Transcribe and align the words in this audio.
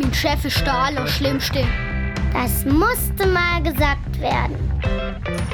Mein 0.00 0.14
Chef 0.14 0.42
ist 0.46 0.64
der 0.64 0.72
Allerschlimmste. 0.72 1.62
Das 2.32 2.64
musste 2.64 3.26
mal 3.26 3.62
gesagt 3.62 4.18
werden. 4.18 4.56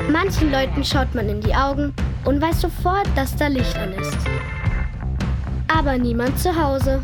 Manchen 0.09 0.53
Leuten 0.53 0.85
schaut 0.85 1.13
man 1.17 1.29
in 1.29 1.41
die 1.41 1.53
Augen 1.53 1.93
und 2.25 2.41
weiß 2.41 2.61
sofort, 2.61 3.09
dass 3.17 3.35
da 3.35 3.49
Licht 3.49 3.77
an 3.77 3.93
ist. 3.95 4.17
Aber 5.67 5.99
niemand 5.99 6.39
zu 6.39 6.55
Hause. 6.55 7.03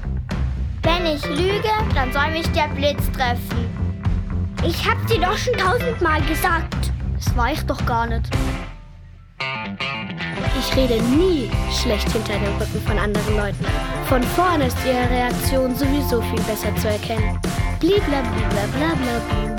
Wenn 0.83 1.05
ich 1.05 1.25
lüge, 1.27 1.69
dann 1.97 2.13
soll 2.13 2.31
mich 2.31 2.47
der 2.53 2.69
Blitz 2.77 3.11
treffen. 3.11 3.67
Ich 4.65 4.89
hab 4.89 5.05
dir 5.09 5.21
doch 5.21 5.37
schon 5.37 5.55
tausendmal 5.55 6.23
gesagt. 6.23 6.93
Das 7.17 7.37
war 7.37 7.53
ich 7.53 7.63
doch 7.63 7.85
gar 7.87 8.07
nicht. 8.07 8.31
Ich 10.61 10.77
rede 10.77 11.03
nie 11.03 11.51
schlecht 11.73 12.09
hinter 12.13 12.35
dem 12.35 12.57
Rücken 12.59 12.81
von 12.87 12.99
anderen 12.99 13.37
Leuten. 13.37 13.92
Von 14.09 14.23
vorne 14.23 14.67
ist 14.67 14.77
ihre 14.85 15.09
Reaktion 15.09 15.75
sowieso 15.75 16.21
viel 16.23 16.41
besser 16.43 16.75
zu 16.77 16.89
erkennen. 16.89 17.41
Blibla 17.81 18.21
blibla 18.21 18.67
bla 18.77 18.95
bla. 18.95 19.57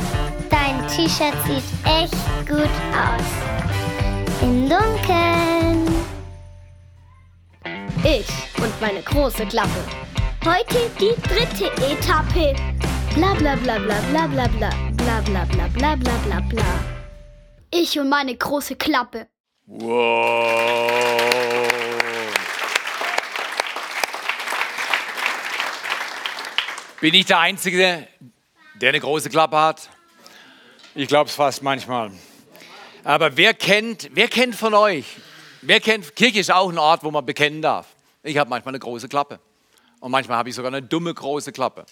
Dein 0.49 0.87
T-Shirt 0.87 1.33
sieht 1.45 1.63
echt 1.85 2.13
gut 2.47 2.69
aus. 2.93 3.27
Im 4.41 4.69
Dunkeln. 4.69 5.87
Ich 8.03 8.27
und 8.61 8.81
meine 8.81 9.01
große 9.01 9.45
Klappe. 9.45 9.83
Heute 10.45 10.89
die 10.99 11.15
dritte 11.27 11.71
Etappe. 11.83 12.53
Bla 13.15 13.33
bla 13.33 13.55
bla 13.55 13.79
bla 13.79 13.95
bla 14.11 14.27
bla 14.27 14.47
bla 14.47 14.69
bla 14.97 15.21
bla 15.21 15.45
bla 15.45 15.67
bla 15.73 15.95
bla 15.95 16.17
bla 16.25 16.39
bla. 16.49 16.63
Ich 17.71 17.99
und 17.99 18.09
meine 18.09 18.35
große 18.35 18.75
Klappe. 18.75 19.27
Wow. 19.65 20.83
Bin 27.03 27.13
ich 27.15 27.25
der 27.25 27.39
Einzige, 27.39 28.07
der 28.75 28.89
eine 28.89 28.99
große 29.01 29.29
Klappe 29.29 29.59
hat? 29.59 29.89
Ich 30.95 31.09
glaube 31.09 31.29
es 31.29 31.35
fast 31.35 31.61
manchmal. 31.61 32.11
Aber 33.03 33.35
wer 33.35 33.53
kennt, 33.53 34.09
wer 34.13 34.29
kennt 34.29 34.55
von 34.55 34.73
euch? 34.73 35.17
Wer 35.61 35.81
kennt, 35.81 36.15
Kirche 36.15 36.39
ist 36.39 36.49
auch 36.49 36.69
ein 36.69 36.77
Ort, 36.77 37.03
wo 37.03 37.11
man 37.11 37.25
bekennen 37.25 37.61
darf. 37.61 37.87
Ich 38.23 38.37
habe 38.37 38.49
manchmal 38.49 38.71
eine 38.71 38.79
große 38.79 39.09
Klappe. 39.09 39.41
Und 39.99 40.11
manchmal 40.11 40.37
habe 40.37 40.47
ich 40.47 40.55
sogar 40.55 40.71
eine 40.71 40.81
dumme 40.81 41.13
große 41.13 41.51
Klappe. 41.51 41.85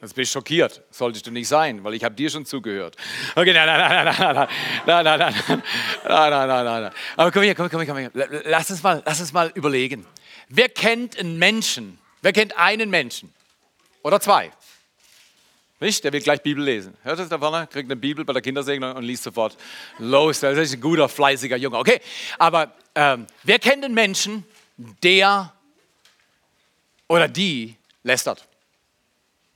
Jetzt 0.00 0.14
bist 0.14 0.34
du 0.34 0.38
schockiert. 0.38 0.80
Solltest 0.90 1.26
du 1.26 1.30
nicht 1.30 1.48
sein, 1.48 1.84
weil 1.84 1.92
ich 1.92 2.02
habe 2.02 2.14
dir 2.14 2.30
schon 2.30 2.46
zugehört. 2.46 2.96
Okay, 3.34 3.52
nein, 3.52 3.66
nein, 3.66 3.78
nein, 3.78 4.04
nein, 4.06 4.16
nein, 4.16 4.48
nein, 4.86 5.04
nein, 5.04 5.18
nein, 5.18 5.34
nein, 5.46 5.62
nein, 6.08 6.48
nein, 6.48 6.64
nein, 6.64 6.82
nein. 6.84 6.92
Aber 7.14 7.30
komm 7.30 7.42
hier, 7.42 7.54
komm, 7.54 7.68
komm, 7.68 7.86
komm 7.86 7.98
hier. 7.98 8.10
Lass 8.46 8.70
uns 8.70 8.82
mal, 8.82 9.02
lass 9.04 9.20
uns 9.20 9.34
mal 9.34 9.52
überlegen. 9.54 10.06
Wer 10.48 10.70
kennt 10.70 11.18
einen 11.18 11.38
Menschen? 11.38 11.98
Wer 12.26 12.32
kennt 12.32 12.58
einen 12.58 12.90
Menschen? 12.90 13.32
Oder 14.02 14.18
zwei? 14.18 14.50
Nicht? 15.78 16.02
Der 16.02 16.12
will 16.12 16.20
gleich 16.20 16.42
Bibel 16.42 16.64
lesen. 16.64 16.96
Hört 17.04 17.20
das 17.20 17.28
da 17.28 17.38
vorne? 17.38 17.68
Kriegt 17.68 17.86
eine 17.86 17.94
Bibel 17.94 18.24
bei 18.24 18.32
der 18.32 18.42
Kindersegnung 18.42 18.96
und 18.96 19.04
liest 19.04 19.22
sofort 19.22 19.56
los. 19.98 20.40
Das 20.40 20.58
ist 20.58 20.74
ein 20.74 20.80
guter, 20.80 21.08
fleißiger 21.08 21.56
Junge. 21.56 21.78
Okay, 21.78 22.00
aber 22.36 22.72
ähm, 22.96 23.28
wer 23.44 23.60
kennt 23.60 23.84
einen 23.84 23.94
Menschen, 23.94 24.44
der 24.76 25.52
oder 27.06 27.28
die 27.28 27.76
lästert? 28.02 28.44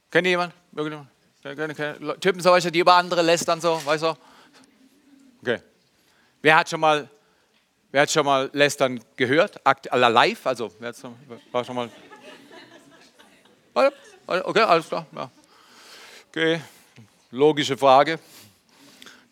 Kennt 0.08 0.28
ihr 0.28 0.30
jemanden? 0.30 0.54
Irgendjemand? 0.72 2.20
Typen 2.22 2.70
die 2.70 2.78
über 2.78 2.94
andere 2.94 3.22
lästern 3.22 3.60
so, 3.60 3.84
weißt 3.84 4.04
du? 4.04 4.16
Okay. 5.41 5.58
Wer 6.41 6.54
hat 6.54 6.70
schon 6.70 6.78
mal, 6.78 7.10
wer 7.91 8.02
hat 8.02 8.12
schon 8.12 8.24
mal 8.24 8.48
lästern 8.52 9.00
gehört? 9.16 9.60
Akt, 9.66 9.88
live? 9.92 10.46
Also, 10.46 10.72
wer 10.78 10.94
war 11.50 11.64
schon 11.64 11.74
mal? 11.74 11.91
Okay, 13.74 14.60
alles 14.60 14.88
klar. 14.88 15.06
Ja. 15.14 15.30
Okay, 16.28 16.60
logische 17.30 17.76
Frage. 17.76 18.18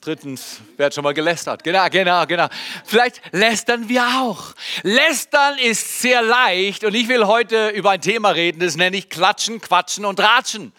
Drittens, 0.01 0.61
wer 0.77 0.87
hat 0.87 0.95
schon 0.95 1.03
mal 1.03 1.13
gelästert? 1.13 1.65
Genau, 1.65 1.89
genau, 1.91 2.25
genau. 2.25 2.47
Vielleicht 2.85 3.21
lästern 3.33 3.89
wir 3.89 4.03
auch. 4.21 4.55
Lästern 4.83 5.59
ist 5.59 6.01
sehr 6.01 6.23
leicht 6.23 6.85
und 6.85 6.95
ich 6.95 7.09
will 7.09 7.27
heute 7.27 7.71
über 7.71 7.91
ein 7.91 8.01
Thema 8.01 8.31
reden, 8.31 8.61
das 8.61 8.77
nenne 8.77 8.97
ich 8.97 9.09
Klatschen, 9.09 9.61
Quatschen 9.61 10.05
und 10.05 10.21
Ratschen. 10.21 10.73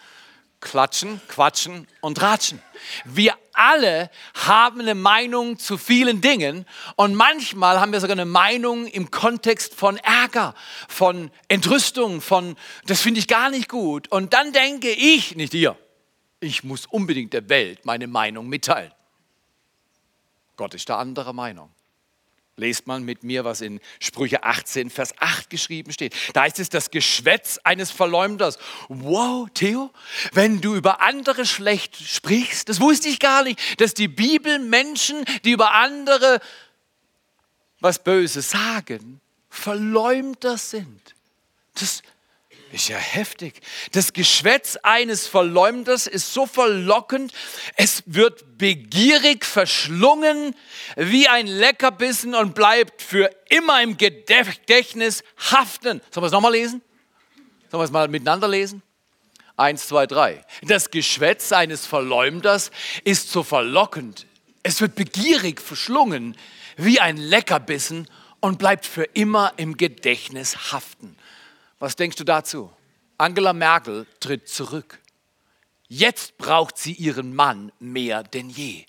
Klatschen, 0.60 1.20
Quatschen 1.28 1.88
und 2.00 2.20
Ratschen. 2.20 2.62
Wir 3.04 3.34
alle 3.54 4.10
haben 4.34 4.80
eine 4.80 4.94
Meinung 4.94 5.58
zu 5.58 5.78
vielen 5.78 6.20
Dingen 6.20 6.66
und 6.96 7.14
manchmal 7.14 7.80
haben 7.80 7.92
wir 7.92 8.00
sogar 8.00 8.14
eine 8.14 8.26
Meinung 8.26 8.86
im 8.86 9.10
Kontext 9.10 9.74
von 9.74 9.96
Ärger, 9.98 10.54
von 10.88 11.30
Entrüstung, 11.48 12.20
von 12.20 12.56
das 12.86 13.00
finde 13.00 13.20
ich 13.20 13.28
gar 13.28 13.50
nicht 13.50 13.68
gut. 13.68 14.08
Und 14.08 14.34
dann 14.34 14.52
denke 14.52 14.90
ich, 14.90 15.34
nicht 15.34 15.54
ihr, 15.54 15.76
ich 16.40 16.62
muss 16.62 16.86
unbedingt 16.86 17.32
der 17.32 17.48
Welt 17.48 17.84
meine 17.84 18.06
Meinung 18.06 18.48
mitteilen. 18.48 18.92
Gott 20.56 20.74
ist 20.74 20.88
da 20.88 20.98
anderer 20.98 21.32
Meinung. 21.32 21.70
Lest 22.60 22.86
mal 22.86 23.00
mit 23.00 23.24
mir, 23.24 23.44
was 23.44 23.60
in 23.60 23.80
Sprüche 23.98 24.44
18, 24.44 24.90
Vers 24.90 25.14
8 25.18 25.50
geschrieben 25.50 25.92
steht. 25.92 26.14
Da 26.34 26.42
heißt 26.42 26.58
es 26.58 26.68
das 26.68 26.90
Geschwätz 26.90 27.58
eines 27.64 27.90
Verleumders. 27.90 28.58
Wow, 28.88 29.48
Theo, 29.54 29.90
wenn 30.32 30.60
du 30.60 30.76
über 30.76 31.00
andere 31.00 31.46
schlecht 31.46 31.96
sprichst, 31.96 32.68
das 32.68 32.80
wusste 32.80 33.08
ich 33.08 33.18
gar 33.18 33.42
nicht, 33.42 33.80
dass 33.80 33.94
die 33.94 34.08
Bibel 34.08 34.58
Menschen, 34.58 35.24
die 35.44 35.52
über 35.52 35.72
andere 35.74 36.40
was 37.80 37.98
Böses 37.98 38.50
sagen, 38.50 39.20
Verleumder 39.48 40.58
sind. 40.58 41.14
Das 41.74 42.02
ist 42.72 42.88
ja 42.88 42.96
heftig. 42.96 43.60
Das 43.92 44.12
Geschwätz 44.12 44.76
eines 44.82 45.26
Verleumders 45.26 46.06
ist 46.06 46.32
so 46.32 46.46
verlockend, 46.46 47.32
es 47.76 48.02
wird 48.06 48.58
begierig 48.58 49.44
verschlungen 49.44 50.54
wie 50.96 51.28
ein 51.28 51.46
Leckerbissen 51.46 52.34
und 52.34 52.54
bleibt 52.54 53.02
für 53.02 53.30
immer 53.48 53.82
im 53.82 53.96
Gedächtnis 53.96 55.24
haften. 55.50 56.00
Sollen 56.10 56.22
wir 56.22 56.26
es 56.26 56.32
nochmal 56.32 56.52
lesen? 56.52 56.82
Sollen 57.70 57.80
wir 57.80 57.84
es 57.84 57.90
mal 57.90 58.08
miteinander 58.08 58.48
lesen? 58.48 58.82
Eins, 59.56 59.88
zwei, 59.88 60.06
drei. 60.06 60.44
Das 60.62 60.90
Geschwätz 60.90 61.52
eines 61.52 61.86
Verleumders 61.86 62.70
ist 63.04 63.30
so 63.30 63.42
verlockend. 63.42 64.26
Es 64.62 64.80
wird 64.80 64.94
begierig 64.94 65.60
verschlungen 65.60 66.36
wie 66.76 67.00
ein 67.00 67.16
Leckerbissen 67.16 68.08
und 68.40 68.58
bleibt 68.58 68.86
für 68.86 69.04
immer 69.04 69.52
im 69.56 69.76
Gedächtnis 69.76 70.72
haften. 70.72 71.16
Was 71.80 71.96
denkst 71.96 72.16
du 72.18 72.24
dazu? 72.24 72.70
Angela 73.16 73.54
Merkel 73.54 74.06
tritt 74.20 74.48
zurück. 74.48 75.00
Jetzt 75.88 76.36
braucht 76.36 76.76
sie 76.78 76.92
ihren 76.92 77.34
Mann 77.34 77.72
mehr 77.80 78.22
denn 78.22 78.50
je. 78.50 78.84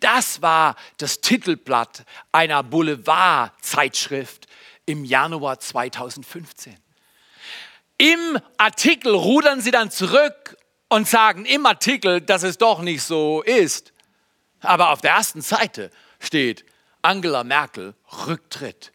Das 0.00 0.40
war 0.40 0.76
das 0.98 1.20
Titelblatt 1.20 2.04
einer 2.30 2.62
Boulevardzeitschrift 2.62 4.46
im 4.86 5.04
Januar 5.04 5.58
2015. 5.58 6.76
Im 7.98 8.38
Artikel 8.56 9.14
rudern 9.14 9.60
sie 9.60 9.70
dann 9.72 9.90
zurück 9.90 10.56
und 10.88 11.08
sagen 11.08 11.44
im 11.44 11.66
Artikel, 11.66 12.20
dass 12.20 12.44
es 12.44 12.56
doch 12.56 12.82
nicht 12.82 13.02
so 13.02 13.42
ist. 13.42 13.92
Aber 14.60 14.90
auf 14.90 15.00
der 15.00 15.12
ersten 15.12 15.42
Seite 15.42 15.90
steht 16.20 16.64
Angela 17.02 17.42
Merkel 17.42 17.94
Rücktritt. 18.26 18.92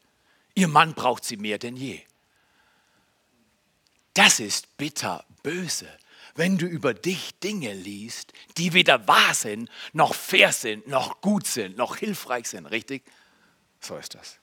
Ihr 0.55 0.69
Mann 0.69 0.93
braucht 0.93 1.25
sie 1.25 1.35
mehr 1.35 1.57
denn 1.57 1.75
je. 1.75 2.06
Das 4.17 4.39
ist 4.39 4.75
bitter 4.77 5.23
böse, 5.43 5.87
wenn 6.33 6.57
du 6.57 6.65
über 6.65 6.95
dich 6.95 7.39
Dinge 7.39 7.71
liest, 7.71 8.33
die 8.57 8.73
weder 8.73 9.07
wahr 9.07 9.35
sind, 9.35 9.69
noch 9.93 10.15
fair 10.15 10.51
sind, 10.51 10.87
noch 10.87 11.21
gut 11.21 11.45
sind, 11.45 11.77
noch 11.77 11.97
hilfreich 11.97 12.47
sind, 12.47 12.65
richtig? 12.65 13.03
So 13.79 13.95
ist 13.95 14.15
das. 14.15 14.39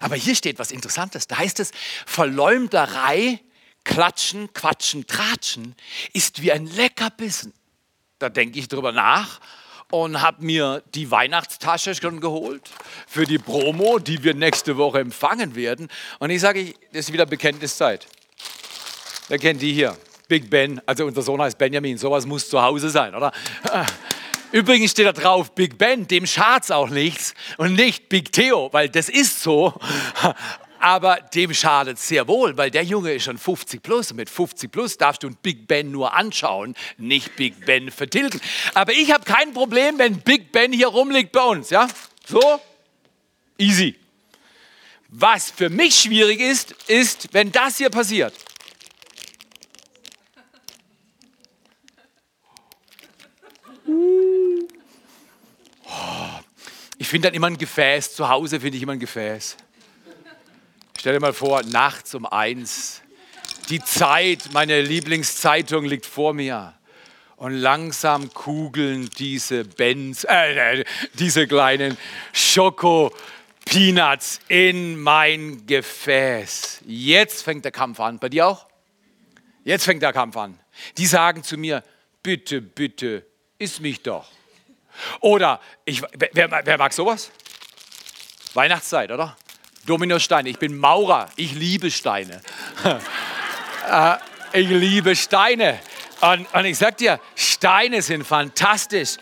Aber 0.00 0.16
hier 0.16 0.36
steht 0.36 0.58
was 0.58 0.70
Interessantes. 0.70 1.26
Da 1.28 1.38
heißt 1.38 1.60
es, 1.60 1.70
Verleumderei, 2.04 3.40
Klatschen, 3.84 4.52
Quatschen, 4.52 5.06
Tratschen 5.06 5.76
ist 6.12 6.42
wie 6.42 6.52
ein 6.52 6.66
Leckerbissen. 6.66 7.54
Da 8.18 8.28
denke 8.28 8.58
ich 8.58 8.68
drüber 8.68 8.92
nach 8.92 9.40
und 9.90 10.20
habe 10.20 10.44
mir 10.44 10.82
die 10.94 11.10
Weihnachtstasche 11.10 11.94
schon 11.94 12.20
geholt 12.20 12.68
für 13.06 13.24
die 13.24 13.38
Promo, 13.38 13.98
die 13.98 14.22
wir 14.22 14.34
nächste 14.34 14.76
Woche 14.76 14.98
empfangen 14.98 15.54
werden. 15.54 15.88
Und 16.18 16.28
ich 16.28 16.42
sage, 16.42 16.74
das 16.92 17.06
ist 17.06 17.14
wieder 17.14 17.24
Bekenntniszeit. 17.24 18.06
Wer 19.28 19.38
kennt 19.38 19.60
die 19.60 19.72
hier? 19.72 19.96
Big 20.28 20.48
Ben, 20.50 20.80
also 20.86 21.04
unser 21.04 21.22
Sohn 21.22 21.40
heißt 21.40 21.58
Benjamin, 21.58 21.98
sowas 21.98 22.26
muss 22.26 22.48
zu 22.48 22.60
Hause 22.62 22.90
sein, 22.90 23.14
oder? 23.14 23.32
Übrigens 24.52 24.92
steht 24.92 25.06
da 25.06 25.12
drauf, 25.12 25.52
Big 25.52 25.78
Ben, 25.78 26.06
dem 26.06 26.26
schad's 26.26 26.70
auch 26.70 26.88
nichts 26.88 27.34
und 27.56 27.74
nicht 27.74 28.08
Big 28.08 28.32
Theo, 28.32 28.68
weil 28.72 28.88
das 28.88 29.08
ist 29.08 29.42
so. 29.42 29.74
Aber 30.78 31.16
dem 31.34 31.52
schadet 31.52 31.98
sehr 31.98 32.28
wohl, 32.28 32.56
weil 32.56 32.70
der 32.70 32.84
Junge 32.84 33.12
ist 33.12 33.24
schon 33.24 33.38
50 33.38 33.82
plus 33.82 34.12
und 34.12 34.18
mit 34.18 34.30
50 34.30 34.70
plus 34.70 34.96
darfst 34.96 35.22
du 35.24 35.30
Big 35.30 35.66
Ben 35.66 35.90
nur 35.90 36.14
anschauen, 36.14 36.76
nicht 36.96 37.34
Big 37.34 37.66
Ben 37.66 37.90
vertilgen. 37.90 38.40
Aber 38.74 38.92
ich 38.92 39.12
habe 39.12 39.24
kein 39.24 39.52
Problem, 39.52 39.98
wenn 39.98 40.18
Big 40.20 40.52
Ben 40.52 40.72
hier 40.72 40.88
rumliegt 40.88 41.32
bei 41.32 41.42
uns, 41.42 41.70
ja? 41.70 41.88
So? 42.26 42.60
Easy. 43.58 43.96
Was 45.08 45.50
für 45.50 45.70
mich 45.70 45.98
schwierig 45.98 46.40
ist, 46.40 46.72
ist, 46.86 47.28
wenn 47.32 47.50
das 47.50 47.78
hier 47.78 47.90
passiert. 47.90 48.34
Ich 57.06 57.10
finde 57.10 57.28
dann 57.28 57.36
immer 57.36 57.46
ein 57.46 57.56
Gefäß. 57.56 58.16
Zu 58.16 58.28
Hause 58.28 58.58
finde 58.58 58.78
ich 58.78 58.82
immer 58.82 58.94
ein 58.94 58.98
Gefäß. 58.98 59.56
Stell 60.98 61.12
dir 61.12 61.20
mal 61.20 61.32
vor, 61.32 61.62
nachts 61.62 62.16
um 62.16 62.26
eins. 62.26 63.00
Die 63.68 63.80
Zeit, 63.80 64.48
meine 64.52 64.82
Lieblingszeitung 64.82 65.84
liegt 65.84 66.04
vor 66.04 66.34
mir. 66.34 66.74
Und 67.36 67.52
langsam 67.52 68.34
kugeln 68.34 69.08
diese 69.20 69.62
Benz, 69.62 70.24
äh, 70.24 70.82
diese 71.14 71.46
kleinen 71.46 71.96
Schoko-Peanuts 72.32 74.40
in 74.48 75.00
mein 75.00 75.64
Gefäß. 75.64 76.80
Jetzt 76.86 77.44
fängt 77.44 77.64
der 77.64 77.70
Kampf 77.70 78.00
an. 78.00 78.18
Bei 78.18 78.28
dir 78.28 78.48
auch? 78.48 78.66
Jetzt 79.62 79.84
fängt 79.84 80.02
der 80.02 80.12
Kampf 80.12 80.36
an. 80.36 80.58
Die 80.98 81.06
sagen 81.06 81.44
zu 81.44 81.56
mir, 81.56 81.84
bitte, 82.20 82.60
bitte, 82.60 83.24
iss 83.58 83.78
mich 83.78 84.02
doch. 84.02 84.26
Oder, 85.20 85.60
ich, 85.84 86.02
wer, 86.32 86.50
wer 86.64 86.78
mag 86.78 86.92
sowas? 86.92 87.30
Weihnachtszeit, 88.54 89.10
oder? 89.10 89.36
Dominosteine. 89.86 90.48
Ich 90.48 90.58
bin 90.58 90.76
Maurer. 90.76 91.28
Ich 91.36 91.52
liebe 91.52 91.90
Steine. 91.90 92.40
Äh, 93.88 94.16
ich 94.52 94.68
liebe 94.68 95.14
Steine. 95.14 95.78
Und, 96.20 96.52
und, 96.52 96.64
ich 96.64 96.76
sag 96.76 96.96
dir, 96.96 97.20
Steine 97.36 98.02
sind 98.02 98.26
fantastisch. 98.26 99.16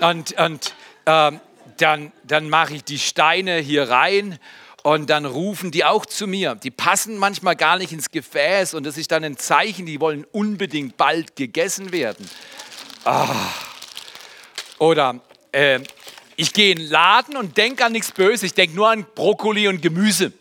Und, 0.00 0.32
und 0.40 0.74
ähm, 1.06 1.38
dann, 1.76 2.10
dann 2.24 2.50
mache 2.50 2.74
ich 2.74 2.82
die 2.82 2.98
Steine 2.98 3.58
hier 3.58 3.88
rein 3.90 4.40
und 4.82 5.08
dann 5.08 5.24
rufen 5.24 5.70
die 5.70 5.84
auch 5.84 6.04
zu 6.04 6.26
mir. 6.26 6.56
Die 6.56 6.72
passen 6.72 7.16
manchmal 7.16 7.54
gar 7.54 7.78
nicht 7.78 7.92
ins 7.92 8.10
Gefäß 8.10 8.74
und 8.74 8.84
das 8.84 8.98
ist 8.98 9.12
dann 9.12 9.22
ein 9.22 9.36
Zeichen, 9.36 9.86
die 9.86 10.00
wollen 10.00 10.24
unbedingt 10.32 10.96
bald 10.96 11.36
gegessen 11.36 11.92
werden. 11.92 12.28
Ah. 13.04 13.26
Oder 14.82 15.20
äh, 15.52 15.78
ich 16.34 16.52
gehe 16.52 16.72
in 16.72 16.78
den 16.78 16.88
Laden 16.88 17.36
und 17.36 17.56
denke 17.56 17.84
an 17.84 17.92
nichts 17.92 18.10
Böses, 18.10 18.42
ich 18.42 18.54
denke 18.54 18.74
nur 18.74 18.90
an 18.90 19.06
Brokkoli 19.14 19.68
und 19.68 19.80
Gemüse. 19.80 20.32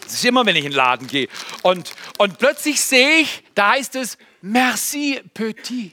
Das 0.00 0.14
ist 0.14 0.24
immer, 0.24 0.46
wenn 0.46 0.56
ich 0.56 0.64
in 0.64 0.70
den 0.70 0.76
Laden 0.76 1.06
gehe. 1.06 1.28
Und, 1.60 1.92
und 2.16 2.38
plötzlich 2.38 2.80
sehe 2.80 3.18
ich, 3.18 3.44
da 3.54 3.72
heißt 3.72 3.96
es, 3.96 4.16
merci 4.40 5.20
petit. 5.34 5.92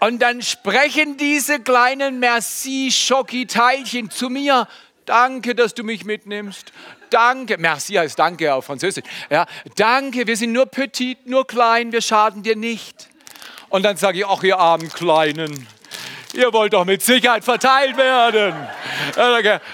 Und 0.00 0.18
dann 0.18 0.42
sprechen 0.42 1.16
diese 1.16 1.58
kleinen 1.58 2.18
Merci-Schoki-Teilchen 2.18 4.10
zu 4.10 4.28
mir. 4.28 4.68
Danke, 5.06 5.54
dass 5.54 5.72
du 5.72 5.82
mich 5.82 6.04
mitnimmst. 6.04 6.74
Danke. 7.08 7.56
Merci 7.56 7.94
heißt 7.94 8.18
Danke 8.18 8.52
auf 8.52 8.66
Französisch. 8.66 9.04
Ja, 9.30 9.46
danke, 9.76 10.26
wir 10.26 10.36
sind 10.36 10.52
nur 10.52 10.66
petit, 10.66 11.26
nur 11.26 11.46
klein, 11.46 11.90
wir 11.90 12.02
schaden 12.02 12.42
dir 12.42 12.56
nicht. 12.56 13.11
Und 13.72 13.82
dann 13.82 13.96
sage 13.96 14.18
ich, 14.18 14.26
ach, 14.26 14.42
ihr 14.42 14.58
armen 14.58 14.88
Kleinen, 14.90 15.66
ihr 16.32 16.52
wollt 16.52 16.72
doch 16.72 16.84
mit 16.84 17.02
Sicherheit 17.02 17.44
verteilt 17.44 17.96
werden. 17.96 18.54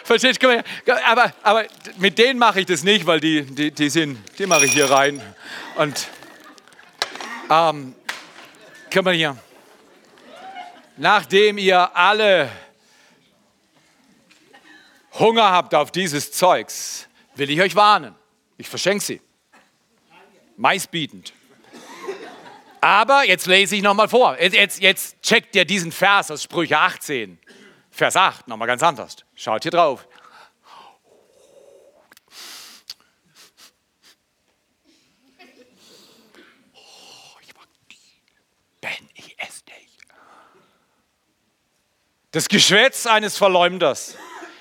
Versteht? 0.04 0.38
Aber, 1.04 1.32
aber 1.42 1.64
mit 1.98 2.16
denen 2.16 2.38
mache 2.38 2.60
ich 2.60 2.66
das 2.66 2.82
nicht, 2.82 3.06
weil 3.06 3.20
die, 3.20 3.42
die, 3.42 3.70
die, 3.70 3.90
sind, 3.90 4.18
die 4.38 4.46
mache 4.46 4.64
ich 4.64 4.72
hier 4.72 4.90
rein. 4.90 5.20
Und 5.76 6.08
ähm, 7.50 7.94
komm 8.90 9.04
mal 9.04 9.14
hier 9.14 9.36
nachdem 10.98 11.58
ihr 11.58 11.96
alle 11.96 12.50
Hunger 15.18 15.50
habt 15.50 15.74
auf 15.74 15.90
dieses 15.90 16.32
Zeugs, 16.32 17.08
will 17.34 17.50
ich 17.50 17.60
euch 17.60 17.74
warnen. 17.74 18.14
Ich 18.56 18.68
verschenke 18.68 19.04
sie. 19.04 19.20
Meistbietend. 20.56 21.32
Aber 22.80 23.24
jetzt 23.24 23.46
lese 23.46 23.76
ich 23.76 23.82
nochmal 23.82 24.08
vor. 24.08 24.40
Jetzt, 24.40 24.54
jetzt, 24.54 24.80
jetzt 24.80 25.22
checkt 25.22 25.54
ihr 25.56 25.64
diesen 25.64 25.92
Vers 25.92 26.30
aus 26.30 26.42
Sprüche 26.42 26.78
18. 26.78 27.38
Vers 27.90 28.16
8, 28.16 28.48
nochmal 28.48 28.68
ganz 28.68 28.82
anders. 28.82 29.16
Schaut 29.34 29.62
hier 29.62 29.72
drauf. 29.72 30.06
Das 42.30 42.48
Geschwätz 42.48 43.06
eines 43.06 43.38
Verleumders 43.38 44.16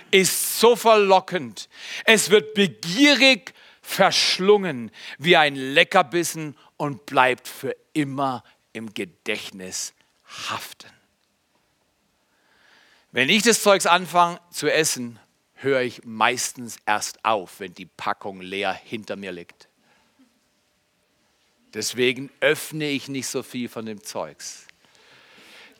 ist 0.09 0.59
so 0.59 0.75
verlockend. 0.75 1.67
Es 2.05 2.29
wird 2.29 2.53
begierig 2.53 3.53
verschlungen 3.87 4.91
wie 5.17 5.37
ein 5.37 5.55
Leckerbissen 5.55 6.57
und 6.75 7.05
bleibt 7.05 7.47
für 7.47 7.73
immer 7.93 8.43
im 8.73 8.93
Gedächtnis 8.93 9.93
haften. 10.49 10.91
Wenn 13.13 13.29
ich 13.29 13.43
das 13.43 13.63
Zeugs 13.63 13.85
anfange 13.85 14.41
zu 14.51 14.67
essen, 14.67 15.19
höre 15.53 15.81
ich 15.81 16.03
meistens 16.03 16.75
erst 16.85 17.23
auf, 17.23 17.61
wenn 17.61 17.73
die 17.73 17.85
Packung 17.85 18.41
leer 18.41 18.73
hinter 18.73 19.15
mir 19.15 19.31
liegt. 19.31 19.69
Deswegen 21.73 22.29
öffne 22.41 22.89
ich 22.89 23.07
nicht 23.07 23.27
so 23.27 23.41
viel 23.41 23.69
von 23.69 23.85
dem 23.85 24.03
Zeugs. 24.03 24.67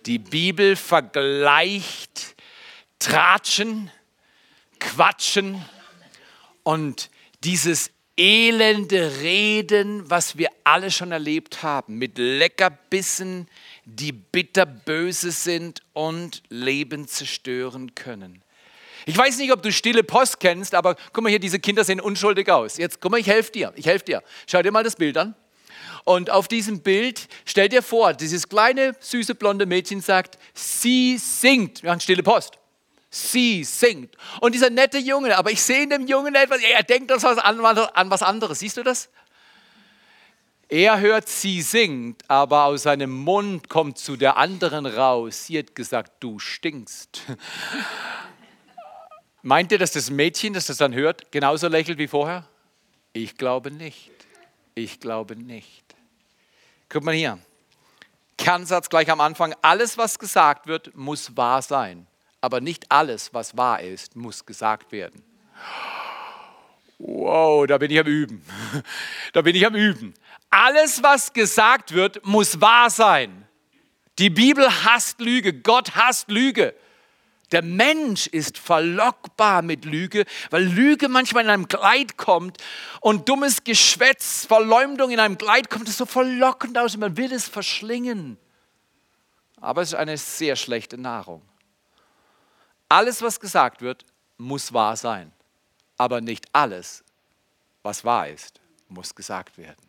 Die 0.06 0.18
Bibel 0.18 0.78
vergleicht 0.78 2.38
Tratschen, 3.00 3.92
Quatschen 4.80 5.64
und 6.64 7.10
dieses 7.44 7.92
elende 8.18 9.22
Reden, 9.22 10.10
was 10.10 10.38
wir 10.38 10.50
alle 10.64 10.90
schon 10.92 11.12
erlebt 11.12 11.62
haben, 11.64 11.98
mit 11.98 12.18
Leckerbissen, 12.18 13.48
die 13.86 14.12
bitterböse 14.12 15.32
sind 15.32 15.82
und 15.94 16.42
Leben 16.50 17.08
zerstören 17.08 17.94
können. 17.94 18.42
Ich 19.06 19.18
weiß 19.18 19.38
nicht, 19.38 19.54
ob 19.54 19.62
du 19.62 19.72
stille 19.72 20.04
Post 20.04 20.40
kennst, 20.40 20.76
aber 20.76 20.96
guck 21.14 21.24
mal 21.24 21.30
hier, 21.30 21.40
diese 21.40 21.60
Kinder 21.60 21.84
sehen 21.84 22.02
unschuldig 22.02 22.50
aus. 22.50 22.78
Jetzt, 22.78 23.00
guck 23.00 23.12
mal, 23.12 23.20
ich 23.20 23.28
helfe 23.28 23.52
dir, 23.52 23.72
ich 23.76 23.86
helfe 23.86 24.04
dir. 24.04 24.24
Schau 24.48 24.62
dir 24.62 24.72
mal 24.72 24.84
das 24.84 24.98
Bild 24.98 25.16
an. 25.18 25.36
Und 26.04 26.30
auf 26.30 26.48
diesem 26.48 26.82
Bild, 26.82 27.28
stell 27.46 27.70
dir 27.70 27.82
vor, 27.82 28.14
dieses 28.14 28.50
kleine, 28.50 28.96
süße, 29.00 29.36
blonde 29.36 29.66
Mädchen 29.66 30.02
sagt, 30.02 30.38
sie 30.54 31.18
singt. 31.18 31.84
Wir 31.84 31.92
haben 31.92 32.00
stille 32.00 32.24
Post. 32.24 32.58
Sie 33.10 33.64
singt. 33.64 34.16
Und 34.42 34.54
dieser 34.54 34.70
nette 34.70 34.98
Junge, 34.98 35.38
aber 35.38 35.52
ich 35.52 35.62
sehe 35.62 35.84
in 35.84 35.90
dem 35.90 36.08
Jungen 36.08 36.36
etwas, 36.36 36.62
er 36.62 36.84
denkt 36.84 37.12
an 37.12 38.10
was 38.10 38.22
anderes. 38.22 38.60
Siehst 38.60 38.78
du 38.78 38.84
das? 38.84 39.10
Er 40.70 41.00
hört, 41.00 41.30
sie 41.30 41.62
singt, 41.62 42.30
aber 42.30 42.66
aus 42.66 42.84
seinem 42.84 43.12
Mund 43.12 43.70
kommt 43.70 43.98
zu 43.98 44.18
der 44.18 44.36
anderen 44.36 44.86
raus. 44.86 45.46
Sie 45.46 45.58
hat 45.58 45.76
gesagt, 45.76 46.12
du 46.20 46.40
stinkst. 46.40 47.22
Meint 49.42 49.72
ihr, 49.72 49.78
dass 49.78 49.92
das 49.92 50.10
Mädchen, 50.10 50.52
das 50.52 50.66
das 50.66 50.78
dann 50.78 50.94
hört, 50.94 51.32
genauso 51.32 51.70
lächelt 51.70 52.00
wie 52.00 52.08
vorher? 52.08 52.46
Ich 53.14 53.38
glaube 53.38 53.72
nicht. 53.72 54.12
Ich 54.76 55.00
glaube 55.00 55.38
nicht. 55.38 55.86
Guck 56.90 57.04
mal 57.04 57.16
hier. 57.16 57.40
Kernsatz 58.38 58.90
gleich 58.90 59.10
am 59.10 59.22
Anfang. 59.22 59.56
Alles, 59.62 59.98
was 59.98 60.20
gesagt 60.20 60.68
wird, 60.68 60.96
muss 60.96 61.38
wahr 61.38 61.62
sein. 61.62 62.08
Aber 62.42 62.62
nicht 62.62 62.92
alles, 62.92 63.34
was 63.34 63.58
wahr 63.58 63.82
ist, 63.82 64.16
muss 64.16 64.46
gesagt 64.46 64.92
werden. 64.92 65.24
Wow, 67.00 67.68
da 67.68 67.78
bin 67.78 67.92
ich 67.92 68.00
am 68.00 68.08
Üben. 68.08 68.42
Da 69.34 69.42
bin 69.42 69.56
ich 69.56 69.66
am 69.66 69.76
Üben. 69.76 70.14
Alles, 70.50 71.04
was 71.04 71.32
gesagt 71.34 71.94
wird, 71.94 72.26
muss 72.26 72.60
wahr 72.60 72.90
sein. 72.90 73.48
Die 74.18 74.32
Bibel 74.32 74.68
hasst 74.84 75.20
Lüge. 75.20 75.54
Gott 75.54 75.96
hasst 75.96 76.32
Lüge. 76.32 76.74
Der 77.52 77.62
Mensch 77.62 78.28
ist 78.28 78.58
verlockbar 78.58 79.62
mit 79.62 79.86
Lüge, 79.86 80.26
weil 80.50 80.64
Lüge 80.64 81.08
manchmal 81.08 81.46
in 81.46 81.50
einem 81.50 81.68
Kleid 81.68 82.18
kommt 82.18 82.58
und 83.00 83.30
dummes 83.30 83.64
Geschwätz, 83.64 84.46
Verleumdung 84.46 85.12
in 85.12 85.20
einem 85.20 85.38
Kleid 85.38 85.70
kommt, 85.70 85.88
das 85.88 85.98
so 85.98 86.06
verlockend 86.06 86.78
aus 86.78 86.96
und 86.96 87.02
man 87.02 87.16
will 87.16 87.32
es 87.32 87.48
verschlingen. 87.48 88.38
Aber 89.62 89.82
es 89.82 89.90
ist 89.90 89.96
eine 89.96 90.18
sehr 90.18 90.58
schlechte 90.58 90.98
Nahrung. 90.98 91.42
Alles, 92.90 93.22
was 93.22 93.40
gesagt 93.40 93.82
wird, 93.82 94.06
muss 94.38 94.74
wahr 94.74 94.96
sein. 94.96 95.32
Aber 95.98 96.22
nicht 96.22 96.46
alles, 96.54 97.04
was 97.84 98.06
wahr 98.06 98.30
ist, 98.30 98.62
muss 98.88 99.16
gesagt 99.16 99.58
werden. 99.58 99.88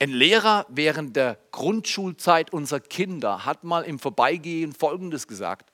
Ein 0.00 0.10
Lehrer 0.10 0.66
während 0.68 1.14
der 1.16 1.38
Grundschulzeit 1.52 2.52
unserer 2.52 2.80
Kinder 2.80 3.44
hat 3.44 3.64
mal 3.64 3.84
im 3.84 3.98
Vorbeigehen 3.98 4.72
Folgendes 4.72 5.26
gesagt. 5.28 5.70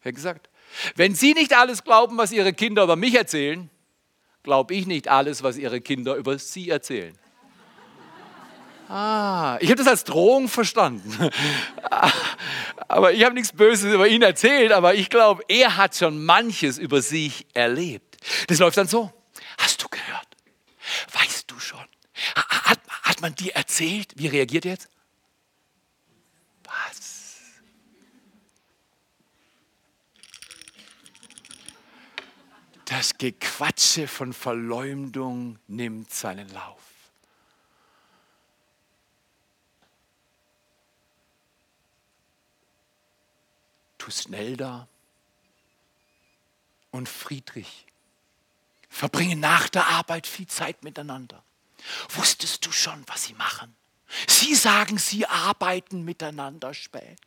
Er 0.00 0.08
hat 0.08 0.14
gesagt, 0.14 0.48
wenn 0.96 1.14
Sie 1.14 1.34
nicht 1.34 1.54
alles 1.54 1.84
glauben, 1.84 2.16
was 2.16 2.32
Ihre 2.32 2.52
Kinder 2.54 2.84
über 2.84 2.96
mich 2.96 3.14
erzählen, 3.14 3.70
glaube 4.42 4.74
ich 4.74 4.86
nicht 4.86 5.08
alles, 5.08 5.42
was 5.42 5.58
Ihre 5.58 5.80
Kinder 5.80 6.16
über 6.16 6.38
Sie 6.38 6.70
erzählen. 6.70 7.16
Ah, 8.94 9.56
ich 9.62 9.70
habe 9.70 9.76
das 9.76 9.86
als 9.86 10.04
Drohung 10.04 10.50
verstanden. 10.50 11.30
aber 12.88 13.14
ich 13.14 13.24
habe 13.24 13.34
nichts 13.34 13.50
Böses 13.50 13.90
über 13.90 14.06
ihn 14.06 14.20
erzählt, 14.20 14.70
aber 14.70 14.94
ich 14.94 15.08
glaube, 15.08 15.42
er 15.48 15.78
hat 15.78 15.96
schon 15.96 16.22
manches 16.22 16.76
über 16.76 17.00
sich 17.00 17.46
erlebt. 17.54 18.18
Das 18.48 18.58
läuft 18.58 18.76
dann 18.76 18.88
so. 18.88 19.10
Hast 19.56 19.82
du 19.82 19.88
gehört? 19.88 20.26
Weißt 21.10 21.50
du 21.50 21.58
schon? 21.58 21.86
Hat, 22.36 22.80
hat 23.02 23.22
man 23.22 23.34
dir 23.34 23.54
erzählt? 23.54 24.12
Wie 24.16 24.26
reagiert 24.26 24.66
er 24.66 24.72
jetzt? 24.72 24.90
Was? 26.64 27.40
Das 32.84 33.16
Gequatsche 33.16 34.06
von 34.06 34.34
Verleumdung 34.34 35.58
nimmt 35.66 36.12
seinen 36.12 36.50
Lauf. 36.50 36.91
Tu 44.02 44.10
schnell 44.10 44.56
da 44.56 44.88
und 46.90 47.08
Friedrich 47.08 47.86
verbringen 48.88 49.38
nach 49.38 49.68
der 49.68 49.86
Arbeit 49.86 50.26
viel 50.26 50.48
Zeit 50.48 50.82
miteinander. 50.82 51.44
Wusstest 52.08 52.66
du 52.66 52.72
schon, 52.72 53.04
was 53.06 53.22
sie 53.26 53.34
machen? 53.34 53.76
Sie 54.26 54.56
sagen, 54.56 54.98
sie 54.98 55.24
arbeiten 55.26 56.04
miteinander 56.04 56.74
spät. 56.74 57.20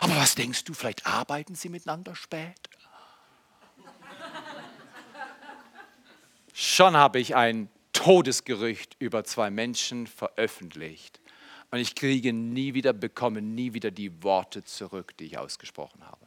Aber 0.00 0.16
was 0.16 0.34
denkst 0.34 0.64
du, 0.64 0.74
vielleicht 0.74 1.06
arbeiten 1.06 1.54
sie 1.54 1.68
miteinander 1.68 2.16
spät? 2.16 2.58
Schon 6.54 6.96
habe 6.96 7.20
ich 7.20 7.36
ein 7.36 7.70
Todesgerücht 7.92 8.96
über 8.98 9.22
zwei 9.22 9.48
Menschen 9.48 10.08
veröffentlicht. 10.08 11.20
Und 11.70 11.78
ich 11.80 11.94
kriege 11.94 12.32
nie 12.32 12.74
wieder, 12.74 12.92
bekomme 12.92 13.42
nie 13.42 13.74
wieder 13.74 13.90
die 13.90 14.22
Worte 14.22 14.64
zurück, 14.64 15.16
die 15.18 15.26
ich 15.26 15.38
ausgesprochen 15.38 16.04
habe. 16.04 16.26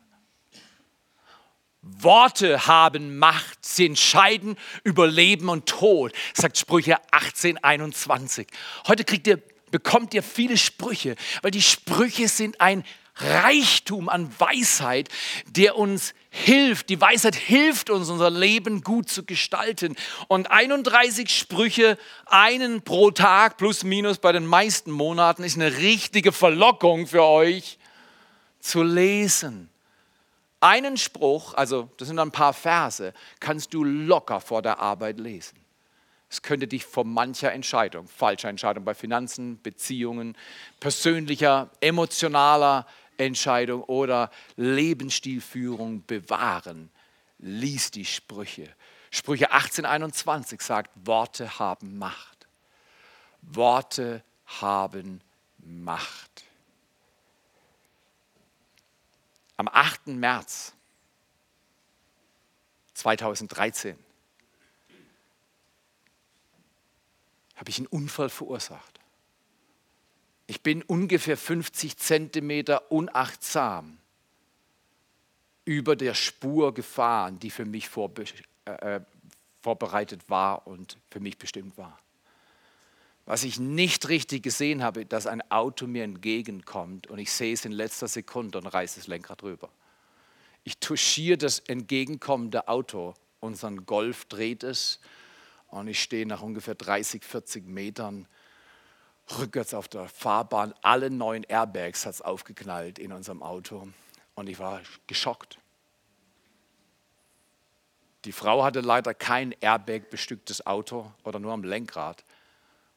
Worte 1.81 2.67
haben 2.67 3.17
Macht, 3.17 3.65
sie 3.65 3.87
entscheiden 3.87 4.55
über 4.83 5.07
Leben 5.07 5.49
und 5.49 5.67
Tod, 5.67 6.13
sagt 6.33 6.57
Sprüche 6.57 6.97
18, 7.11 7.57
21. 7.63 8.47
Heute 8.87 9.03
kriegt 9.03 9.25
ihr, 9.25 9.41
bekommt 9.71 10.13
ihr 10.13 10.21
viele 10.21 10.57
Sprüche, 10.57 11.15
weil 11.41 11.49
die 11.49 11.61
Sprüche 11.61 12.27
sind 12.27 12.61
ein 12.61 12.83
Reichtum 13.15 14.09
an 14.09 14.33
Weisheit, 14.39 15.09
der 15.47 15.77
uns 15.77 16.13
hilft. 16.29 16.89
Die 16.89 16.99
Weisheit 16.99 17.35
hilft 17.35 17.89
uns, 17.89 18.09
unser 18.09 18.29
Leben 18.29 18.81
gut 18.81 19.09
zu 19.09 19.23
gestalten. 19.23 19.95
Und 20.27 20.49
31 20.49 21.29
Sprüche, 21.29 21.97
einen 22.25 22.81
pro 22.81 23.11
Tag 23.11 23.57
plus 23.57 23.83
minus 23.83 24.17
bei 24.17 24.31
den 24.31 24.45
meisten 24.45 24.91
Monaten, 24.91 25.43
ist 25.43 25.55
eine 25.55 25.77
richtige 25.77 26.31
Verlockung 26.31 27.07
für 27.07 27.23
euch 27.23 27.77
zu 28.59 28.83
lesen. 28.83 29.69
Einen 30.59 30.95
Spruch, 30.97 31.55
also 31.55 31.89
das 31.97 32.07
sind 32.07 32.19
ein 32.19 32.31
paar 32.31 32.53
Verse, 32.53 33.13
kannst 33.39 33.73
du 33.73 33.83
locker 33.83 34.39
vor 34.39 34.61
der 34.61 34.79
Arbeit 34.79 35.19
lesen. 35.19 35.57
Es 36.29 36.41
könnte 36.41 36.65
dich 36.65 36.85
vor 36.85 37.03
mancher 37.03 37.51
Entscheidung, 37.51 38.07
falscher 38.07 38.47
Entscheidung 38.47 38.85
bei 38.85 38.93
Finanzen, 38.93 39.61
Beziehungen, 39.61 40.37
persönlicher, 40.79 41.69
emotionaler 41.81 42.85
Entscheidung 43.25 43.83
oder 43.83 44.31
Lebensstilführung 44.55 46.05
bewahren. 46.05 46.89
Lies 47.39 47.91
die 47.91 48.05
Sprüche. 48.05 48.73
Sprüche 49.09 49.51
1821 49.51 50.61
sagt, 50.61 50.91
Worte 51.05 51.59
haben 51.59 51.97
Macht. 51.97 52.47
Worte 53.41 54.23
haben 54.45 55.21
Macht. 55.57 56.45
Am 59.57 59.67
8. 59.67 60.07
März 60.07 60.73
2013 62.95 63.97
habe 67.55 67.69
ich 67.69 67.77
einen 67.77 67.87
Unfall 67.87 68.29
verursacht. 68.29 68.90
Ich 70.51 70.59
bin 70.59 70.83
ungefähr 70.83 71.37
50 71.37 71.95
Zentimeter 71.95 72.91
unachtsam 72.91 73.99
über 75.63 75.95
der 75.95 76.13
Spur 76.13 76.73
gefahren, 76.73 77.39
die 77.39 77.49
für 77.49 77.63
mich 77.63 77.87
vorbe 77.87 78.25
äh, 78.65 78.95
äh, 78.95 79.01
vorbereitet 79.61 80.23
war 80.27 80.67
und 80.67 80.97
für 81.09 81.21
mich 81.21 81.37
bestimmt 81.37 81.77
war. 81.77 81.97
Was 83.25 83.45
ich 83.45 83.61
nicht 83.61 84.09
richtig 84.09 84.43
gesehen 84.43 84.83
habe, 84.83 85.05
dass 85.05 85.25
ein 85.25 85.41
Auto 85.49 85.87
mir 85.87 86.03
entgegenkommt 86.03 87.07
und 87.07 87.17
ich 87.17 87.31
sehe 87.31 87.53
es 87.53 87.63
in 87.63 87.71
letzter 87.71 88.09
Sekunde 88.09 88.57
und 88.57 88.67
reiße 88.67 88.99
das 88.99 89.07
Lenkrad 89.07 89.43
rüber. 89.43 89.69
Ich 90.65 90.79
touchiere 90.79 91.37
das 91.37 91.59
entgegenkommende 91.59 92.67
Auto, 92.67 93.13
unseren 93.39 93.85
Golf 93.85 94.25
dreht 94.25 94.63
es 94.63 94.99
und 95.67 95.87
ich 95.87 96.03
stehe 96.03 96.25
nach 96.25 96.41
ungefähr 96.41 96.75
30, 96.75 97.23
40 97.23 97.65
Metern 97.67 98.27
rückwärts 99.39 99.73
auf 99.73 99.87
der 99.87 100.07
Fahrbahn. 100.07 100.73
Alle 100.81 101.09
neun 101.09 101.43
Airbags 101.43 102.05
hat 102.05 102.13
es 102.13 102.21
aufgeknallt 102.21 102.99
in 102.99 103.11
unserem 103.11 103.43
Auto 103.43 103.87
und 104.35 104.47
ich 104.47 104.59
war 104.59 104.81
geschockt. 105.07 105.59
Die 108.25 108.31
Frau 108.31 108.63
hatte 108.63 108.81
leider 108.81 109.13
kein 109.13 109.51
Airbag 109.61 110.09
bestücktes 110.09 110.65
Auto 110.67 111.11
oder 111.23 111.39
nur 111.39 111.53
am 111.53 111.63
Lenkrad 111.63 112.23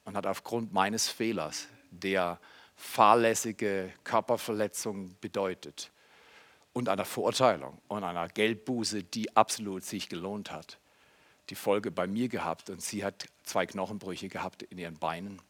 und 0.04 0.16
hat 0.16 0.26
aufgrund 0.26 0.72
meines 0.72 1.08
Fehlers, 1.08 1.66
der 1.90 2.38
fahrlässige 2.76 3.92
Körperverletzung 4.04 5.16
bedeutet 5.20 5.90
und 6.74 6.88
einer 6.88 7.06
Verurteilung 7.06 7.80
und 7.88 8.04
einer 8.04 8.28
Geldbuße, 8.28 9.02
die 9.02 9.34
absolut 9.34 9.84
sich 9.84 10.08
gelohnt 10.08 10.50
hat, 10.50 10.78
die 11.48 11.54
Folge 11.54 11.90
bei 11.90 12.06
mir 12.06 12.28
gehabt 12.28 12.68
und 12.68 12.82
sie 12.82 13.04
hat 13.04 13.26
zwei 13.44 13.64
Knochenbrüche 13.64 14.28
gehabt 14.28 14.62
in 14.62 14.76
ihren 14.76 14.98
Beinen. 14.98 15.40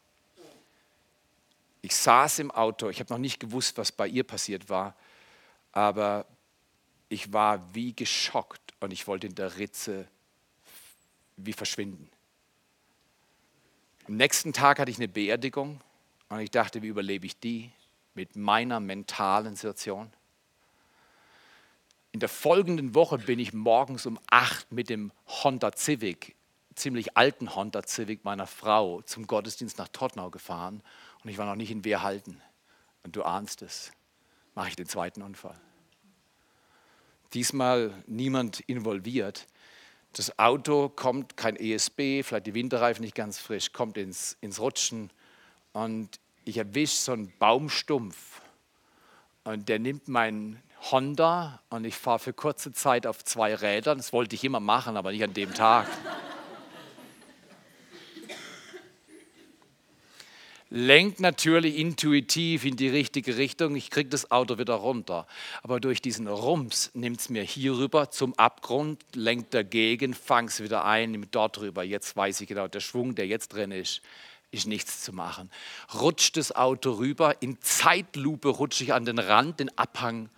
Ich 1.85 1.95
saß 1.95 2.39
im 2.39 2.49
Auto, 2.49 2.89
ich 2.89 2.99
habe 2.99 3.13
noch 3.13 3.19
nicht 3.19 3.39
gewusst, 3.39 3.77
was 3.77 3.91
bei 3.91 4.07
ihr 4.07 4.23
passiert 4.23 4.69
war, 4.69 4.95
aber 5.71 6.25
ich 7.09 7.31
war 7.31 7.75
wie 7.75 7.93
geschockt 7.93 8.73
und 8.79 8.89
ich 8.89 9.05
wollte 9.05 9.27
in 9.27 9.35
der 9.35 9.57
Ritze 9.59 10.07
wie 11.37 11.53
verschwinden. 11.53 12.09
Am 14.07 14.17
nächsten 14.17 14.51
Tag 14.51 14.79
hatte 14.79 14.89
ich 14.89 14.97
eine 14.97 15.07
Beerdigung 15.07 15.79
und 16.29 16.39
ich 16.39 16.49
dachte, 16.49 16.81
wie 16.81 16.87
überlebe 16.87 17.27
ich 17.27 17.39
die 17.39 17.71
mit 18.15 18.35
meiner 18.35 18.79
mentalen 18.79 19.55
Situation? 19.55 20.11
In 22.13 22.19
der 22.19 22.29
folgenden 22.29 22.95
Woche 22.95 23.19
bin 23.19 23.37
ich 23.37 23.53
morgens 23.53 24.07
um 24.07 24.17
acht 24.25 24.71
mit 24.71 24.89
dem 24.89 25.11
Honda 25.27 25.71
Civic, 25.71 26.33
ziemlich 26.73 27.15
alten 27.15 27.55
Honda 27.55 27.83
Civic 27.83 28.25
meiner 28.25 28.47
Frau, 28.47 29.03
zum 29.03 29.27
Gottesdienst 29.27 29.77
nach 29.77 29.89
Tottenau 29.89 30.31
gefahren 30.31 30.81
und 31.25 31.31
ich 31.31 31.39
war 31.39 31.47
noch 31.47 31.55
nicht 31.55 31.71
in 31.71 31.83
Wehrhalten. 31.83 32.39
Und 33.03 33.15
du 33.15 33.23
ahnst 33.23 33.63
es, 33.63 33.91
mache 34.53 34.69
ich 34.69 34.75
den 34.75 34.85
zweiten 34.85 35.23
Unfall. 35.23 35.59
Diesmal 37.33 37.91
niemand 38.05 38.59
involviert. 38.61 39.47
Das 40.13 40.37
Auto 40.37 40.87
kommt, 40.87 41.35
kein 41.35 41.55
ESB, 41.55 42.21
vielleicht 42.21 42.45
die 42.45 42.53
Winterreifen 42.53 43.03
nicht 43.03 43.15
ganz 43.15 43.39
frisch, 43.39 43.73
kommt 43.73 43.97
ins, 43.97 44.37
ins 44.39 44.59
Rutschen 44.59 45.09
und 45.73 46.19
ich 46.45 46.57
erwische 46.57 46.95
so 46.95 47.13
einen 47.13 47.33
Baumstumpf 47.39 48.41
und 49.45 49.67
der 49.67 49.79
nimmt 49.79 50.07
meinen 50.07 50.61
Honda 50.91 51.59
und 51.69 51.85
ich 51.85 51.95
fahre 51.95 52.19
für 52.19 52.33
kurze 52.33 52.71
Zeit 52.71 53.07
auf 53.07 53.25
zwei 53.25 53.55
Rädern. 53.55 53.97
Das 53.97 54.13
wollte 54.13 54.35
ich 54.35 54.43
immer 54.43 54.59
machen, 54.59 54.95
aber 54.95 55.11
nicht 55.11 55.23
an 55.23 55.33
dem 55.33 55.55
Tag. 55.55 55.87
Lenkt 60.69 61.19
natürlich 61.19 61.77
intuitiv 61.77 62.65
in 62.65 62.75
die 62.75 62.89
richtige 62.89 63.37
Richtung. 63.37 63.75
Ich 63.75 63.89
kriege 63.89 64.09
das 64.09 64.31
Auto 64.31 64.57
wieder 64.57 64.75
runter. 64.75 65.27
Aber 65.63 65.79
durch 65.79 66.01
diesen 66.01 66.27
Rums 66.27 66.91
nimmt 66.93 67.19
es 67.19 67.29
mir 67.29 67.43
hier 67.43 67.77
rüber 67.77 68.09
zum 68.11 68.33
Abgrund, 68.35 69.03
lenkt 69.13 69.53
dagegen, 69.53 70.13
fange 70.13 70.49
es 70.49 70.61
wieder 70.61 70.85
ein, 70.85 71.11
nimmt 71.11 71.33
dort 71.35 71.59
rüber. 71.59 71.83
Jetzt 71.83 72.15
weiß 72.15 72.41
ich 72.41 72.47
genau, 72.47 72.67
der 72.67 72.79
Schwung, 72.79 73.15
der 73.15 73.27
jetzt 73.27 73.49
drin 73.49 73.71
ist, 73.71 74.01
ist 74.51 74.67
nichts 74.67 75.03
zu 75.03 75.13
machen. 75.13 75.51
Rutscht 75.93 76.37
das 76.37 76.55
Auto 76.55 76.93
rüber, 76.93 77.41
in 77.41 77.61
Zeitlupe 77.61 78.49
rutsche 78.49 78.83
ich 78.83 78.93
an 78.93 79.05
den 79.05 79.19
Rand, 79.19 79.59
den 79.59 79.75
Abhang 79.77 80.29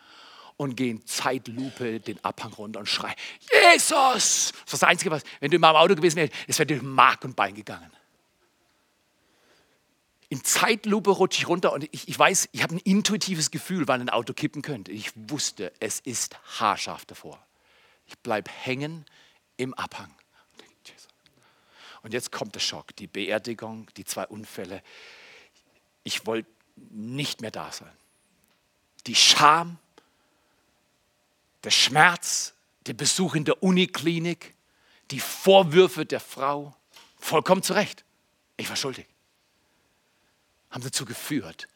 und 0.57 0.75
gehe 0.75 0.89
in 0.89 1.05
Zeitlupe 1.05 1.99
den 1.99 2.23
Abhang 2.23 2.51
runter 2.53 2.79
und 2.79 2.87
schreie, 2.87 3.15
Jesus! 3.51 3.93
Das 3.93 4.51
ist 4.65 4.73
das 4.73 4.83
Einzige, 4.83 5.11
was, 5.11 5.23
wenn 5.39 5.51
du 5.51 5.55
in 5.55 5.61
meinem 5.61 5.75
Auto 5.75 5.95
gewesen 5.95 6.17
wärst, 6.17 6.33
es 6.47 6.57
wäre 6.57 6.67
durch 6.67 6.81
Mark 6.81 7.23
und 7.23 7.35
Bein 7.35 7.53
gegangen 7.53 7.91
in 10.29 10.43
Zeitlupe 10.43 11.11
rutsche 11.11 11.39
ich 11.41 11.47
runter 11.47 11.71
und 11.71 11.83
ich, 11.91 12.07
ich 12.07 12.19
weiß, 12.19 12.49
ich 12.51 12.61
habe 12.61 12.75
ein 12.75 12.79
intuitives 12.79 13.49
Gefühl, 13.49 13.87
wann 13.87 14.01
ein 14.01 14.09
Auto 14.09 14.33
kippen 14.33 14.61
könnte. 14.61 14.91
Ich 14.91 15.11
wusste, 15.15 15.71
es 15.79 15.99
ist 16.01 16.37
haarscharf 16.59 17.05
davor. 17.05 17.41
Ich 18.07 18.17
bleibe 18.19 18.51
hängen 18.51 19.05
im 19.55 19.73
Abhang. 19.73 20.13
Und 22.03 22.13
jetzt 22.13 22.31
kommt 22.31 22.55
der 22.55 22.59
Schock, 22.59 22.95
die 22.95 23.07
Beerdigung, 23.07 23.87
die 23.97 24.05
zwei 24.05 24.27
Unfälle. 24.27 24.81
Ich 26.03 26.25
wollte 26.25 26.49
nicht 26.75 27.41
mehr 27.41 27.51
da 27.51 27.71
sein. 27.71 27.91
Die 29.07 29.15
Scham, 29.15 29.77
der 31.63 31.71
Schmerz, 31.71 32.53
der 32.85 32.93
Besuch 32.93 33.35
in 33.35 33.45
der 33.45 33.61
Uniklinik, 33.63 34.53
die 35.11 35.19
Vorwürfe 35.19 36.05
der 36.05 36.19
Frau, 36.19 36.75
vollkommen 37.17 37.63
zu 37.63 37.73
Recht. 37.73 38.05
Ich 38.57 38.69
war 38.69 38.75
schuldig 38.75 39.07
haben 40.77 40.83
dazu 40.83 41.05
geführt, 41.05 41.67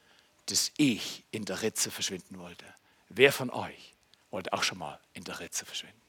dass 0.45 0.71
ich 0.77 1.23
in 1.31 1.43
der 1.43 1.63
Ritze 1.63 1.89
verschwinden 1.89 2.37
wollte. 2.37 2.65
Wer 3.09 3.33
von 3.33 3.49
euch 3.49 3.95
wollte 4.29 4.53
auch 4.53 4.61
schon 4.61 4.77
mal 4.77 4.99
in 5.15 5.23
der 5.23 5.39
Ritze 5.39 5.65
verschwinden? 5.65 5.99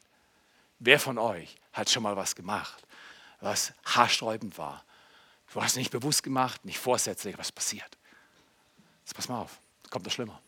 Wer 0.78 1.00
von 1.00 1.16
euch 1.16 1.56
hat 1.72 1.88
schon 1.88 2.02
mal 2.02 2.18
was 2.18 2.34
gemacht, 2.34 2.86
was 3.40 3.72
haarsträubend 3.86 4.58
war. 4.58 4.84
Du 5.54 5.62
hast 5.62 5.76
nicht 5.76 5.90
bewusst 5.90 6.22
gemacht, 6.22 6.66
nicht 6.66 6.78
vorsätzlich, 6.78 7.38
was 7.38 7.50
passiert. 7.50 7.96
Jetzt 9.06 9.14
pass 9.14 9.26
mal 9.26 9.40
auf, 9.40 9.58
kommt 9.88 10.04
das 10.04 10.12
schlimmer. 10.12 10.38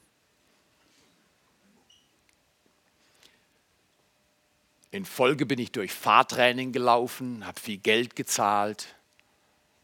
In 4.91 5.07
Folge 5.07 5.47
bin 5.47 5.59
ich 5.59 5.73
durch 5.73 5.95
Fahrtraining 5.95 6.73
gelaufen, 6.73 7.47
habe 7.47 7.59
viel 7.59 7.79
Geld 7.79 8.15
gezahlt, 8.15 8.95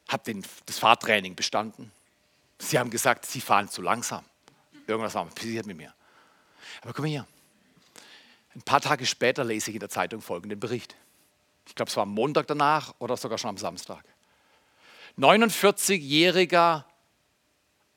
habe 0.09 0.43
das 0.67 0.79
Fahrtraining 0.79 1.35
bestanden. 1.35 1.91
Sie 2.61 2.79
haben 2.79 2.91
gesagt, 2.91 3.27
Sie 3.27 3.41
fahren 3.41 3.69
zu 3.69 3.83
langsam. 3.83 4.25
Irgendwas 4.87 5.15
war 5.15 5.25
passiert 5.27 5.67
mit 5.67 5.77
mir. 5.77 5.93
Aber 6.83 6.93
komm 6.93 7.07
hier. 7.07 7.27
Ein 8.55 8.63
paar 8.63 8.81
Tage 8.81 9.07
später 9.07 9.45
lese 9.45 9.71
ich 9.71 9.77
in 9.77 9.81
der 9.81 9.89
Zeitung 9.89 10.21
folgenden 10.21 10.61
Bericht. 10.61 10.95
Ich 11.67 11.75
glaube, 11.75 11.89
es 11.89 11.97
war 11.97 12.03
am 12.03 12.13
Montag 12.13 12.47
danach 12.47 12.95
oder 12.99 13.17
sogar 13.17 13.39
schon 13.39 13.51
am 13.51 13.57
Samstag. 13.57 14.05
49-jähriger 15.19 16.85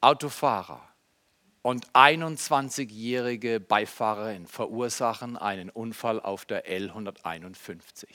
Autofahrer 0.01 0.81
und 1.61 1.87
21-jährige 1.91 3.59
Beifahrerin 3.59 4.47
verursachen 4.47 5.37
einen 5.37 5.69
Unfall 5.69 6.19
auf 6.19 6.45
der 6.45 6.67
L151. 6.67 8.05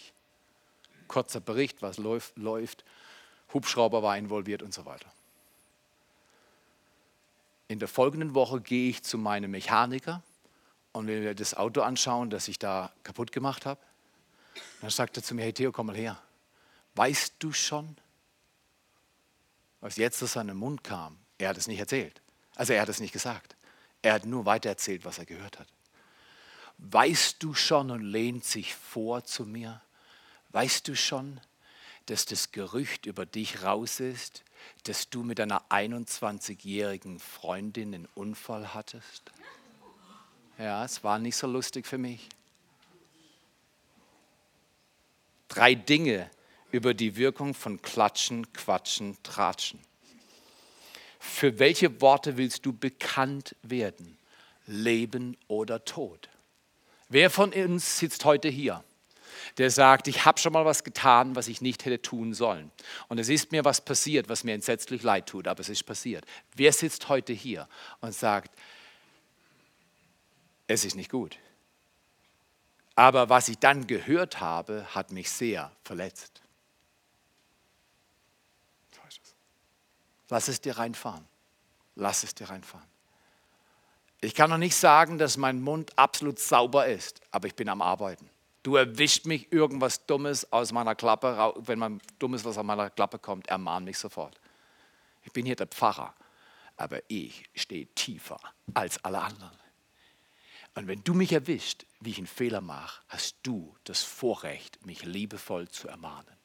Kurzer 1.08 1.40
Bericht, 1.40 1.82
was 1.82 1.98
läuft, 1.98 2.36
läuft. 2.36 2.84
Hubschrauber 3.52 4.02
war 4.02 4.16
involviert 4.16 4.62
und 4.62 4.72
so 4.72 4.84
weiter. 4.84 5.10
In 7.68 7.78
der 7.78 7.88
folgenden 7.88 8.34
Woche 8.34 8.60
gehe 8.60 8.88
ich 8.88 9.02
zu 9.02 9.18
meinem 9.18 9.50
Mechaniker 9.50 10.22
und 10.92 11.06
will 11.06 11.20
mir 11.20 11.34
das 11.34 11.54
Auto 11.54 11.82
anschauen, 11.82 12.30
das 12.30 12.48
ich 12.48 12.58
da 12.58 12.92
kaputt 13.02 13.30
gemacht 13.30 13.66
habe. 13.66 13.80
Dann 14.80 14.90
sagt 14.90 15.16
er 15.18 15.22
zu 15.22 15.34
mir, 15.34 15.42
hey 15.42 15.52
Theo, 15.52 15.70
komm 15.70 15.88
mal 15.88 15.96
her. 15.96 16.20
Weißt 16.94 17.34
du 17.38 17.52
schon, 17.52 17.96
was 19.80 19.96
jetzt 19.96 20.22
aus 20.22 20.32
seinem 20.32 20.56
Mund 20.56 20.82
kam? 20.82 21.18
Er 21.36 21.50
hat 21.50 21.58
es 21.58 21.68
nicht 21.68 21.78
erzählt. 21.78 22.20
Also 22.56 22.72
er 22.72 22.82
hat 22.82 22.88
es 22.88 23.00
nicht 23.00 23.12
gesagt. 23.12 23.54
Er 24.02 24.14
hat 24.14 24.24
nur 24.24 24.46
weitererzählt, 24.46 25.04
was 25.04 25.18
er 25.18 25.26
gehört 25.26 25.58
hat. 25.58 25.68
Weißt 26.78 27.42
du 27.42 27.54
schon 27.54 27.90
und 27.90 28.02
lehnt 28.02 28.44
sich 28.44 28.74
vor 28.74 29.24
zu 29.24 29.44
mir? 29.44 29.82
Weißt 30.50 30.88
du 30.88 30.96
schon, 30.96 31.40
dass 32.06 32.24
das 32.24 32.50
Gerücht 32.50 33.06
über 33.06 33.26
dich 33.26 33.62
raus 33.62 34.00
ist, 34.00 34.42
dass 34.84 35.08
du 35.10 35.22
mit 35.22 35.40
einer 35.40 35.62
21-jährigen 35.70 37.18
Freundin 37.18 37.94
einen 37.94 38.08
Unfall 38.14 38.74
hattest? 38.74 39.32
Ja, 40.58 40.84
es 40.84 41.04
war 41.04 41.18
nicht 41.18 41.36
so 41.36 41.46
lustig 41.46 41.86
für 41.86 41.98
mich. 41.98 42.28
Drei 45.48 45.74
Dinge 45.74 46.30
über 46.72 46.94
die 46.94 47.16
Wirkung 47.16 47.54
von 47.54 47.80
Klatschen, 47.80 48.52
Quatschen, 48.52 49.16
Tratschen. 49.22 49.80
Für 51.18 51.58
welche 51.58 52.00
Worte 52.00 52.36
willst 52.36 52.66
du 52.66 52.72
bekannt 52.72 53.54
werden? 53.62 54.18
Leben 54.66 55.36
oder 55.48 55.84
Tod? 55.84 56.28
Wer 57.08 57.30
von 57.30 57.52
uns 57.52 57.98
sitzt 57.98 58.24
heute 58.24 58.48
hier, 58.48 58.84
der 59.56 59.70
sagt, 59.70 60.08
ich 60.08 60.24
habe 60.24 60.38
schon 60.38 60.52
mal 60.52 60.64
was 60.64 60.84
getan, 60.84 61.34
was 61.36 61.48
ich 61.48 61.60
nicht 61.60 61.84
hätte 61.84 62.02
tun 62.02 62.34
sollen. 62.34 62.70
Und 63.08 63.18
es 63.18 63.28
ist 63.28 63.52
mir 63.52 63.64
was 63.64 63.80
passiert, 63.80 64.28
was 64.28 64.44
mir 64.44 64.54
entsetzlich 64.54 65.02
leid 65.02 65.26
tut, 65.26 65.48
aber 65.48 65.60
es 65.60 65.68
ist 65.68 65.84
passiert. 65.84 66.24
Wer 66.54 66.72
sitzt 66.72 67.08
heute 67.08 67.32
hier 67.32 67.68
und 68.00 68.14
sagt, 68.14 68.54
es 70.66 70.84
ist 70.84 70.96
nicht 70.96 71.10
gut? 71.10 71.38
Aber 72.94 73.28
was 73.28 73.48
ich 73.48 73.58
dann 73.58 73.86
gehört 73.86 74.40
habe, 74.40 74.86
hat 74.94 75.12
mich 75.12 75.30
sehr 75.30 75.70
verletzt. 75.84 76.42
Lass 80.28 80.48
es 80.48 80.60
dir 80.60 80.76
reinfahren. 80.76 81.26
Lass 81.94 82.22
es 82.22 82.34
dir 82.34 82.50
reinfahren. 82.50 82.86
Ich 84.20 84.34
kann 84.34 84.50
noch 84.50 84.58
nicht 84.58 84.74
sagen, 84.74 85.16
dass 85.16 85.36
mein 85.36 85.60
Mund 85.60 85.96
absolut 85.96 86.38
sauber 86.38 86.86
ist, 86.86 87.20
aber 87.30 87.46
ich 87.46 87.54
bin 87.54 87.68
am 87.68 87.82
Arbeiten. 87.82 88.28
Du 88.62 88.76
erwischt 88.76 89.26
mich 89.26 89.52
irgendwas 89.52 90.04
Dummes 90.06 90.52
aus 90.52 90.72
meiner 90.72 90.94
Klappe, 90.94 91.54
wenn 91.58 91.78
man 91.78 92.00
Dummes 92.18 92.44
was 92.44 92.58
aus 92.58 92.64
meiner 92.64 92.90
Klappe 92.90 93.18
kommt, 93.18 93.46
ermahn 93.48 93.84
mich 93.84 93.98
sofort. 93.98 94.40
Ich 95.22 95.32
bin 95.32 95.46
hier 95.46 95.56
der 95.56 95.66
Pfarrer, 95.66 96.14
aber 96.76 97.00
ich 97.08 97.44
stehe 97.54 97.86
tiefer 97.94 98.40
als 98.74 99.02
alle 99.04 99.20
anderen. 99.20 99.56
Und 100.74 100.86
wenn 100.86 101.02
du 101.02 101.14
mich 101.14 101.32
erwischt, 101.32 101.86
wie 102.00 102.10
ich 102.10 102.18
einen 102.18 102.26
Fehler 102.26 102.60
mache, 102.60 103.02
hast 103.08 103.36
du 103.42 103.76
das 103.84 104.02
Vorrecht, 104.02 104.84
mich 104.86 105.04
liebevoll 105.04 105.68
zu 105.68 105.88
ermahnen 105.88 106.36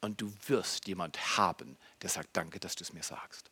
und 0.00 0.20
du 0.20 0.32
wirst 0.46 0.88
jemand 0.88 1.36
haben, 1.36 1.76
der 2.02 2.10
sagt, 2.10 2.30
danke, 2.32 2.58
dass 2.58 2.74
du 2.76 2.84
es 2.84 2.92
mir 2.92 3.02
sagst. 3.02 3.50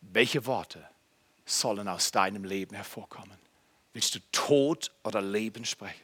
Welche 0.00 0.44
Worte 0.46 0.88
sollen 1.46 1.88
aus 1.88 2.10
deinem 2.10 2.44
Leben 2.44 2.74
hervorkommen? 2.74 3.43
Willst 3.94 4.14
du 4.14 4.18
Tod 4.32 4.90
oder 5.02 5.22
Leben 5.22 5.64
sprechen? 5.64 6.00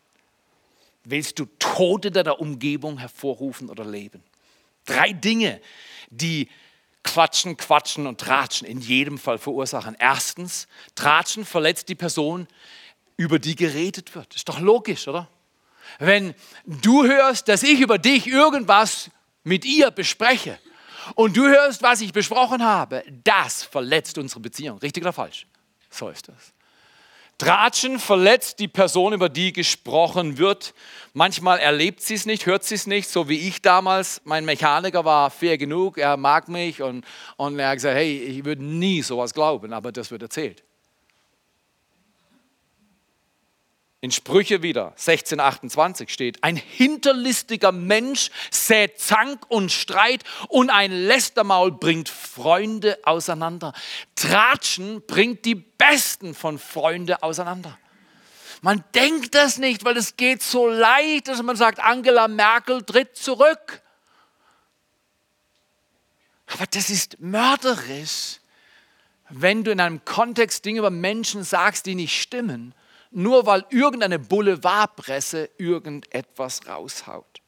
Willst 1.04 1.38
du 1.38 1.44
Tod 1.58 2.06
in 2.06 2.14
deiner 2.14 2.40
Umgebung 2.40 2.98
hervorrufen 2.98 3.68
oder 3.68 3.84
Leben? 3.84 4.22
Drei 4.86 5.12
Dinge, 5.12 5.60
die 6.08 6.48
Quatschen, 7.02 7.56
Quatschen 7.56 8.06
und 8.06 8.20
Tratschen 8.20 8.66
in 8.66 8.80
jedem 8.80 9.18
Fall 9.18 9.36
verursachen. 9.36 9.96
Erstens, 9.98 10.68
Tratschen 10.94 11.44
verletzt 11.44 11.88
die 11.88 11.94
Person, 11.94 12.48
über 13.18 13.38
die 13.38 13.54
geredet 13.54 14.14
wird. 14.14 14.34
Ist 14.34 14.48
doch 14.48 14.60
logisch, 14.60 15.06
oder? 15.06 15.28
wenn 15.98 16.34
du 16.64 17.04
hörst, 17.04 17.48
dass 17.48 17.62
ich 17.62 17.80
über 17.80 17.98
dich 17.98 18.26
irgendwas 18.26 19.10
mit 19.42 19.64
ihr 19.64 19.90
bespreche 19.90 20.58
und 21.14 21.36
du 21.36 21.46
hörst, 21.46 21.82
was 21.82 22.00
ich 22.00 22.12
besprochen 22.12 22.62
habe, 22.62 23.02
das 23.24 23.62
verletzt 23.62 24.18
unsere 24.18 24.40
Beziehung. 24.40 24.78
Richtig 24.78 25.02
oder 25.02 25.12
falsch? 25.12 25.46
So 25.90 26.08
ist 26.08 26.28
das. 26.28 26.52
Tratschen 27.40 27.98
verletzt 27.98 28.58
die 28.58 28.68
Person, 28.68 29.14
über 29.14 29.30
die 29.30 29.54
gesprochen 29.54 30.36
wird. 30.36 30.74
Manchmal 31.14 31.58
erlebt 31.58 32.02
sie 32.02 32.12
es 32.12 32.26
nicht, 32.26 32.44
hört 32.44 32.64
sie 32.64 32.74
es 32.74 32.86
nicht, 32.86 33.08
so 33.08 33.30
wie 33.30 33.48
ich 33.48 33.62
damals. 33.62 34.20
Mein 34.24 34.44
Mechaniker 34.44 35.06
war 35.06 35.30
fair 35.30 35.56
genug, 35.56 35.96
er 35.96 36.18
mag 36.18 36.50
mich 36.50 36.82
und, 36.82 37.02
und 37.38 37.58
er 37.58 37.68
hat 37.68 37.76
gesagt, 37.76 37.96
hey, 37.96 38.18
ich 38.18 38.44
würde 38.44 38.62
nie 38.62 39.00
sowas 39.00 39.32
glauben, 39.32 39.72
aber 39.72 39.90
das 39.90 40.10
wird 40.10 40.20
erzählt. 40.20 40.62
In 44.02 44.10
Sprüche 44.10 44.62
wieder 44.62 44.92
1628 44.92 46.08
steht, 46.10 46.42
ein 46.42 46.56
hinterlistiger 46.56 47.70
Mensch 47.70 48.30
sät 48.50 48.98
Zank 48.98 49.44
und 49.48 49.70
Streit 49.70 50.24
und 50.48 50.70
ein 50.70 50.90
Lästermaul 50.90 51.72
bringt 51.72 52.08
Freunde 52.08 52.98
auseinander. 53.04 53.74
Tratschen 54.14 55.02
bringt 55.06 55.44
die 55.44 55.54
Besten 55.54 56.34
von 56.34 56.58
Freunde 56.58 57.22
auseinander. 57.22 57.78
Man 58.62 58.82
denkt 58.94 59.34
das 59.34 59.58
nicht, 59.58 59.84
weil 59.84 59.98
es 59.98 60.16
geht 60.16 60.42
so 60.42 60.66
leicht, 60.66 61.28
dass 61.28 61.42
man 61.42 61.56
sagt, 61.56 61.78
Angela 61.78 62.26
Merkel 62.26 62.82
tritt 62.82 63.16
zurück. 63.16 63.82
Aber 66.46 66.66
das 66.66 66.88
ist 66.88 67.20
mörderisch, 67.20 68.40
wenn 69.28 69.62
du 69.62 69.70
in 69.70 69.80
einem 69.80 70.06
Kontext 70.06 70.64
Dinge 70.64 70.78
über 70.78 70.90
Menschen 70.90 71.44
sagst, 71.44 71.84
die 71.84 71.94
nicht 71.94 72.18
stimmen 72.18 72.74
nur 73.10 73.46
weil 73.46 73.64
irgendeine 73.70 74.18
Boulevardpresse 74.18 75.50
irgendetwas 75.58 76.66
raushaut. 76.66 77.40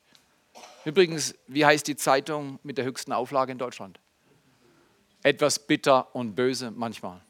Übrigens, 0.85 1.35
wie 1.46 1.64
heißt 1.64 1.87
die 1.87 1.96
Zeitung 1.96 2.59
mit 2.62 2.79
der 2.79 2.85
höchsten 2.85 3.12
Auflage 3.12 3.53
in 3.53 3.59
Deutschland? 3.59 4.01
Etwas 5.22 5.61
bitter 5.61 6.14
und 6.14 6.35
böse 6.35 6.72
manchmal. 6.72 7.20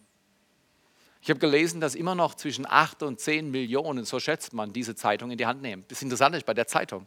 Ich 1.21 1.31
habe 1.31 1.39
gelesen, 1.39 1.81
dass 1.81 1.95
immer 1.95 2.15
noch 2.15 2.35
zwischen 2.35 2.67
8 2.67 3.03
und 3.05 3.21
10 3.21 3.51
Millionen, 3.51 4.05
so 4.05 4.19
schätzt 4.19 4.55
man, 4.55 4.73
diese 4.73 4.97
Zeitung 4.97 5.31
in 5.31 5.39
die 5.39 5.47
Hand 5.47 5.63
nehmen. 5.63 5.85
Das 5.89 6.03
Interessante 6.03 6.39
ist 6.39 6.47
bei 6.47 6.55
der 6.55 6.67
Zeitung, 6.67 7.07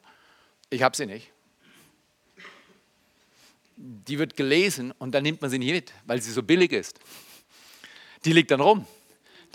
ich 0.70 0.84
habe 0.84 0.96
sie 0.96 1.06
nicht. 1.06 1.32
Die 3.76 4.18
wird 4.18 4.38
gelesen 4.38 4.94
und 5.00 5.12
dann 5.12 5.24
nimmt 5.24 5.42
man 5.42 5.50
sie 5.50 5.60
nicht 5.60 5.74
mit, 5.74 5.94
weil 6.06 6.22
sie 6.22 6.32
so 6.32 6.44
billig 6.44 6.72
ist. 6.72 7.00
Die 8.24 8.32
liegt 8.32 8.52
dann 8.52 8.62
rum. 8.62 8.88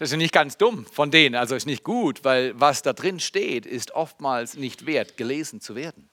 Das 0.01 0.13
ist 0.13 0.17
nicht 0.17 0.33
ganz 0.33 0.57
dumm 0.57 0.87
von 0.87 1.11
denen, 1.11 1.35
also 1.35 1.55
ist 1.55 1.67
nicht 1.67 1.85
gut, 1.85 2.25
weil 2.25 2.59
was 2.59 2.81
da 2.81 2.95
drin 2.95 3.21
steht, 3.21 3.67
ist 3.67 3.91
oftmals 3.91 4.55
nicht 4.55 4.87
wert, 4.87 5.19
gelesen 5.19 5.61
zu 5.61 5.75
werden. 5.75 6.09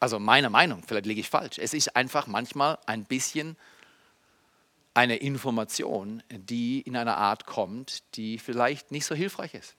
Also 0.00 0.18
meiner 0.18 0.50
Meinung, 0.50 0.82
vielleicht 0.84 1.06
liege 1.06 1.20
ich 1.20 1.30
falsch. 1.30 1.56
Es 1.58 1.72
ist 1.72 1.94
einfach 1.94 2.26
manchmal 2.26 2.78
ein 2.86 3.04
bisschen 3.04 3.56
eine 4.92 5.18
Information, 5.18 6.20
die 6.30 6.80
in 6.80 6.96
einer 6.96 7.16
Art 7.16 7.46
kommt, 7.46 8.02
die 8.16 8.40
vielleicht 8.40 8.90
nicht 8.90 9.06
so 9.06 9.14
hilfreich 9.14 9.54
ist. 9.54 9.76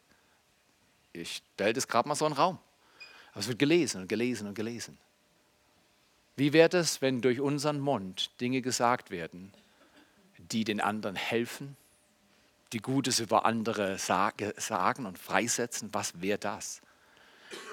Ich 1.12 1.42
stelle 1.56 1.74
das 1.74 1.90
gerade 1.90 2.08
mal 2.08 2.16
so 2.16 2.26
in 2.28 2.32
den 2.32 2.38
Raum. 2.38 2.60
Aber 3.32 3.42
es 3.42 3.50
wird 3.50 3.60
gelesen 3.60 4.04
und 4.04 4.08
gelesen 4.08 4.48
und 4.48 4.56
gelesen. 4.56 4.98
Wie 6.38 6.54
wäre 6.54 6.78
es, 6.78 7.02
wenn 7.02 7.20
durch 7.20 7.42
unseren 7.42 7.82
Mund 7.82 8.32
Dinge 8.40 8.62
gesagt 8.62 9.12
werden, 9.12 9.52
die 10.38 10.64
den 10.64 10.80
anderen 10.80 11.18
helfen, 11.18 11.76
die 12.74 12.80
Gutes 12.80 13.20
über 13.20 13.46
andere 13.46 13.98
sagen 13.98 15.06
und 15.06 15.18
freisetzen, 15.18 15.90
was 15.92 16.22
wäre 16.22 16.38
das? 16.38 16.82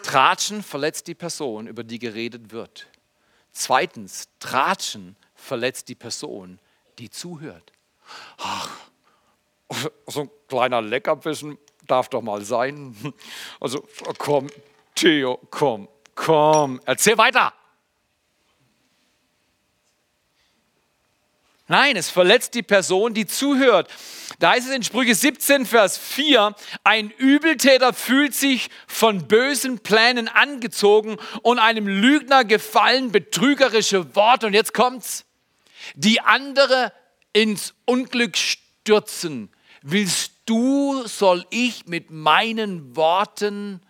Tratschen 0.03 0.63
verletzt 0.63 1.07
die 1.07 1.15
Person, 1.15 1.67
über 1.67 1.85
die 1.85 1.99
geredet 1.99 2.51
wird. 2.51 2.87
Zweitens, 3.53 4.29
Tratschen 4.41 5.17
verletzt 5.35 5.89
die 5.89 5.95
Person, 5.95 6.59
die 6.99 7.11
zuhört. 7.11 7.73
Ach, 8.39 8.71
so 10.07 10.23
ein 10.23 10.31
kleiner 10.49 10.81
Leckerbissen 10.81 11.59
darf 11.87 12.09
doch 12.09 12.23
mal 12.23 12.43
sein. 12.45 12.97
Also 13.61 13.87
komm, 14.19 14.49
Theo, 14.95 15.39
komm, 15.51 15.89
komm, 16.15 16.81
erzähl 16.85 17.19
weiter. 17.19 17.53
Nein, 21.69 21.97
es 21.97 22.11
verletzt 22.11 22.55
die 22.55 22.63
Person, 22.63 23.13
die 23.13 23.27
zuhört. 23.27 23.91
Da 24.39 24.51
heißt 24.51 24.69
es 24.69 24.75
in 24.75 24.85
Sprüche 24.85 25.17
17, 25.17 25.67
Vers 25.67 25.99
4, 25.99 26.55
ein 26.85 27.11
Übeltäter 27.11 27.93
fühlt 27.93 28.35
sich 28.35 28.71
von 28.87 29.27
bösen 29.27 29.81
Plänen 29.81 30.29
angezogen 30.29 31.17
und 31.43 31.59
einem 31.59 31.89
Lügner 31.89 32.45
gefallen 32.45 33.11
betrügerische 33.11 34.15
Worte. 34.15 34.47
Und 34.47 34.55
jetzt 34.55 34.75
kommt's. 34.75 35.25
Die 35.95 36.21
andere 36.21 36.93
ins 37.33 37.75
Unglück 37.85 38.37
stürzen. 38.37 39.51
Willst 39.83 40.33
du, 40.47 41.07
soll 41.07 41.47
ich 41.51 41.87
mit 41.87 42.11
meinen 42.11 42.95
Worten 42.95 43.81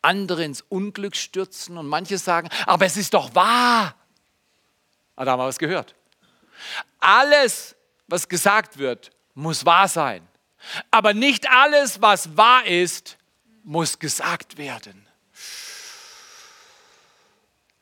andere 0.00 0.44
ins 0.44 0.62
Unglück 0.62 1.16
stürzen? 1.16 1.76
Und 1.76 1.88
manche 1.88 2.16
sagen, 2.16 2.48
aber 2.66 2.86
es 2.86 2.96
ist 2.96 3.12
doch 3.12 3.34
wahr. 3.34 3.94
Ah, 5.14 5.24
da 5.26 5.32
haben 5.32 5.40
wir 5.40 5.46
was 5.46 5.58
gehört. 5.58 5.94
Alles, 7.00 7.76
was 8.06 8.28
gesagt 8.28 8.78
wird, 8.78 9.10
muss 9.34 9.64
wahr 9.64 9.88
sein. 9.88 10.26
Aber 10.90 11.14
nicht 11.14 11.50
alles, 11.50 12.00
was 12.00 12.36
wahr 12.36 12.66
ist, 12.66 13.18
muss 13.64 13.98
gesagt 13.98 14.58
werden. 14.58 15.06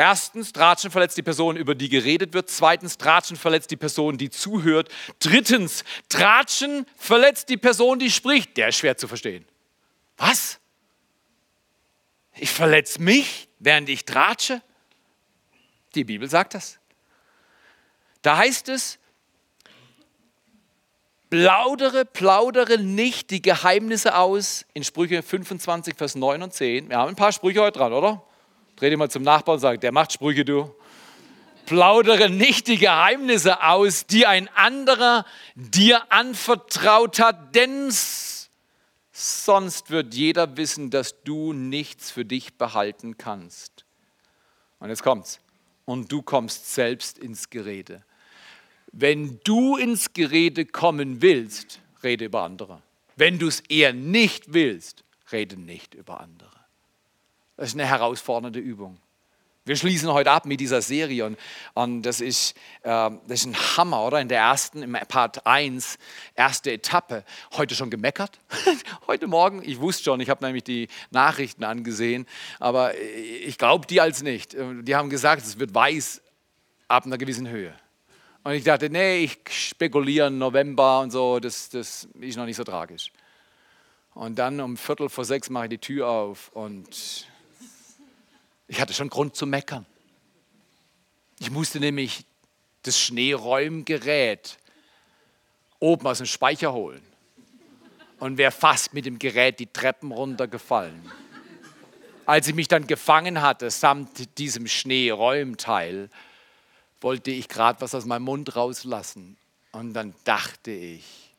Erstens, 0.00 0.54
Tratschen 0.54 0.90
verletzt 0.90 1.18
die 1.18 1.22
Person, 1.22 1.58
über 1.58 1.74
die 1.74 1.90
geredet 1.90 2.32
wird. 2.32 2.48
Zweitens, 2.48 2.96
Tratschen 2.96 3.36
verletzt 3.36 3.70
die 3.70 3.76
Person, 3.76 4.16
die 4.16 4.30
zuhört. 4.30 4.88
Drittens, 5.18 5.84
Tratschen 6.08 6.86
verletzt 6.96 7.50
die 7.50 7.58
Person, 7.58 7.98
die 7.98 8.10
spricht. 8.10 8.56
Der 8.56 8.68
ist 8.68 8.76
schwer 8.76 8.96
zu 8.96 9.06
verstehen. 9.08 9.44
Was? 10.16 10.58
Ich 12.34 12.50
verletze 12.50 13.02
mich, 13.02 13.48
während 13.58 13.90
ich 13.90 14.06
tratsche? 14.06 14.62
Die 15.94 16.04
Bibel 16.04 16.30
sagt 16.30 16.54
das. 16.54 16.79
Da 18.22 18.37
heißt 18.37 18.68
es, 18.68 18.98
plaudere, 21.30 22.04
plaudere 22.04 22.78
nicht 22.78 23.30
die 23.30 23.40
Geheimnisse 23.40 24.16
aus 24.16 24.66
in 24.74 24.85
Sprüche 24.85 25.22
25, 25.22 25.94
Vers 25.96 26.16
9 26.16 26.42
und 26.42 26.52
10. 26.52 26.90
Wir 26.90 26.98
haben 26.98 27.09
ein 27.09 27.16
paar 27.16 27.33
Sprüche 27.33 27.62
heute 27.62 27.78
dran, 27.78 27.92
oder? 27.92 28.22
Dreh 28.76 28.90
dich 28.90 28.98
mal 28.98 29.11
zum 29.11 29.22
Nachbarn 29.22 29.54
und 29.54 29.61
sag, 29.61 29.80
der 29.80 29.92
macht 29.92 30.12
Sprüche, 30.12 30.44
du. 30.44 30.74
Plaudere 31.66 32.28
nicht 32.28 32.66
die 32.66 32.78
Geheimnisse 32.78 33.62
aus, 33.62 34.06
die 34.06 34.26
ein 34.26 34.48
anderer 34.56 35.24
dir 35.54 36.12
anvertraut 36.12 37.20
hat, 37.20 37.54
denn 37.54 37.92
sonst 39.12 39.90
wird 39.90 40.14
jeder 40.14 40.56
wissen, 40.56 40.90
dass 40.90 41.22
du 41.22 41.52
nichts 41.52 42.11
für 42.11 42.24
dich 42.24 42.54
behalten 42.59 43.18
kannst. 43.18 43.85
Und 44.80 44.88
jetzt 44.88 45.02
kommt's. 45.02 45.40
Und 45.85 46.11
du 46.11 46.22
kommst 46.22 46.74
selbst 46.74 47.18
ins 47.18 47.50
Gerede. 47.50 48.02
Wenn 48.92 49.40
du 49.44 49.76
ins 49.76 50.12
Gerede 50.12 50.66
kommen 50.66 51.22
willst, 51.22 51.81
rede 52.03 52.24
über 52.24 52.42
andere. 52.42 52.83
Wenn 53.16 53.38
du 53.38 53.46
es 53.46 53.61
eher 53.61 53.92
nicht 53.92 54.53
willst, 54.53 55.05
rede 55.31 55.57
nicht 55.57 55.94
über 55.94 56.20
andere. 56.20 56.50
Das 57.57 57.68
ist 57.68 57.74
eine 57.74 57.87
herausfordernde 57.87 58.59
Übung. 58.59 58.98
Wir 59.66 59.76
schließen 59.76 60.11
heute 60.11 60.31
ab 60.31 60.46
mit 60.46 60.59
dieser 60.59 60.81
Serie 60.81 61.26
und, 61.26 61.38
und 61.74 62.03
das, 62.03 62.22
ist, 62.22 62.57
äh, 62.83 63.11
das 63.29 63.40
ist 63.40 63.46
ein 63.46 63.57
Hammer, 63.76 64.07
oder? 64.07 64.20
In 64.20 64.29
der 64.29 64.38
ersten, 64.38 64.83
im 64.83 64.92
Part 65.07 65.46
1, 65.46 65.98
erste 66.35 66.72
Etappe, 66.72 67.24
heute 67.53 67.74
schon 67.74 67.90
gemeckert. 67.90 68.40
heute 69.07 69.26
Morgen, 69.26 69.62
ich 69.62 69.79
wusste 69.79 70.05
schon, 70.05 70.20
ich 70.20 70.31
habe 70.31 70.44
nämlich 70.44 70.64
die 70.64 70.88
Nachrichten 71.11 71.62
angesehen, 71.62 72.26
aber 72.59 72.98
ich 72.98 73.59
glaube 73.59 73.87
die 73.87 74.00
als 74.00 74.22
nicht. 74.22 74.57
Die 74.59 74.96
haben 74.96 75.11
gesagt, 75.11 75.42
es 75.42 75.59
wird 75.59 75.74
weiß 75.74 76.22
ab 76.88 77.05
einer 77.05 77.18
gewissen 77.18 77.46
Höhe. 77.46 77.74
Und 78.42 78.53
ich 78.53 78.64
dachte, 78.64 78.88
nee, 78.88 79.24
ich 79.24 79.38
spekuliere 79.50 80.31
November 80.31 81.00
und 81.00 81.11
so, 81.11 81.40
das, 81.40 81.68
das 81.68 82.09
ist 82.20 82.37
noch 82.37 82.46
nicht 82.46 82.57
so 82.57 82.64
tragisch. 82.64 83.12
Und 84.14 84.38
dann 84.38 84.61
um 84.61 84.76
Viertel 84.76 85.09
vor 85.09 85.24
sechs 85.24 85.50
mache 85.50 85.64
ich 85.64 85.70
die 85.70 85.79
Tür 85.79 86.09
auf 86.09 86.50
und 86.55 87.26
ich 88.66 88.81
hatte 88.81 88.94
schon 88.94 89.11
Grund 89.11 89.37
zu 89.37 89.46
meckern. 89.46 89.85
Ich 91.38 91.50
musste 91.50 91.81
nämlich 91.81 92.24
das 92.83 92.98
Schneeräumgerät 92.98 94.59
oben 95.79 96.07
aus 96.07 96.18
dem 96.18 96.26
Speicher 96.26 96.72
holen 96.72 97.03
und 98.20 98.38
wäre 98.38 98.53
fast 98.53 98.94
mit 98.94 99.07
dem 99.07 99.18
Gerät 99.18 99.59
die 99.59 99.66
Treppen 99.66 100.12
runtergefallen. 100.12 101.11
Als 102.26 102.48
ich 102.48 102.55
mich 102.55 102.68
dann 102.68 102.87
gefangen 102.87 103.42
hatte 103.42 103.70
samt 103.70 104.38
diesem 104.38 104.66
Schneeräumteil, 104.66 106.09
wollte 107.00 107.30
ich 107.30 107.48
gerade 107.48 107.80
was 107.80 107.94
aus 107.94 108.04
meinem 108.04 108.24
Mund 108.24 108.56
rauslassen. 108.56 109.36
Und 109.72 109.94
dann 109.94 110.14
dachte 110.24 110.70
ich, 110.70 111.30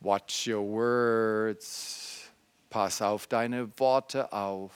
watch 0.00 0.46
your 0.46 0.66
words, 0.66 2.30
pass 2.70 3.02
auf 3.02 3.26
deine 3.26 3.68
Worte 3.78 4.32
auf. 4.32 4.72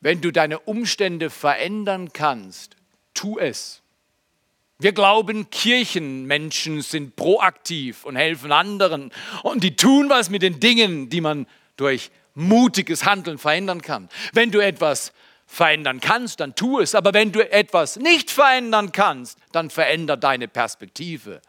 Wenn 0.00 0.20
du 0.20 0.30
deine 0.30 0.58
Umstände 0.60 1.30
verändern 1.30 2.12
kannst, 2.12 2.76
tu 3.14 3.38
es. 3.38 3.82
Wir 4.78 4.92
glauben, 4.92 5.48
Kirchenmenschen 5.48 6.82
sind 6.82 7.16
proaktiv 7.16 8.04
und 8.04 8.16
helfen 8.16 8.52
anderen 8.52 9.10
und 9.42 9.64
die 9.64 9.74
tun 9.74 10.10
was 10.10 10.28
mit 10.28 10.42
den 10.42 10.60
Dingen, 10.60 11.08
die 11.08 11.22
man 11.22 11.46
durch 11.78 12.10
mutiges 12.34 13.06
Handeln 13.06 13.38
verändern 13.38 13.80
kann. 13.80 14.10
Wenn 14.34 14.50
du 14.50 14.58
etwas 14.60 15.12
verändern 15.46 16.00
kannst, 16.00 16.40
dann 16.40 16.54
tu 16.54 16.80
es. 16.80 16.94
Aber 16.94 17.14
wenn 17.14 17.32
du 17.32 17.50
etwas 17.50 17.96
nicht 17.96 18.30
verändern 18.30 18.92
kannst, 18.92 19.38
dann 19.52 19.70
veränder 19.70 20.16
deine 20.16 20.48
Perspektive. 20.48 21.40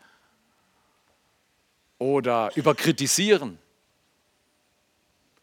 Oder 1.98 2.52
überkritisieren. 2.56 3.58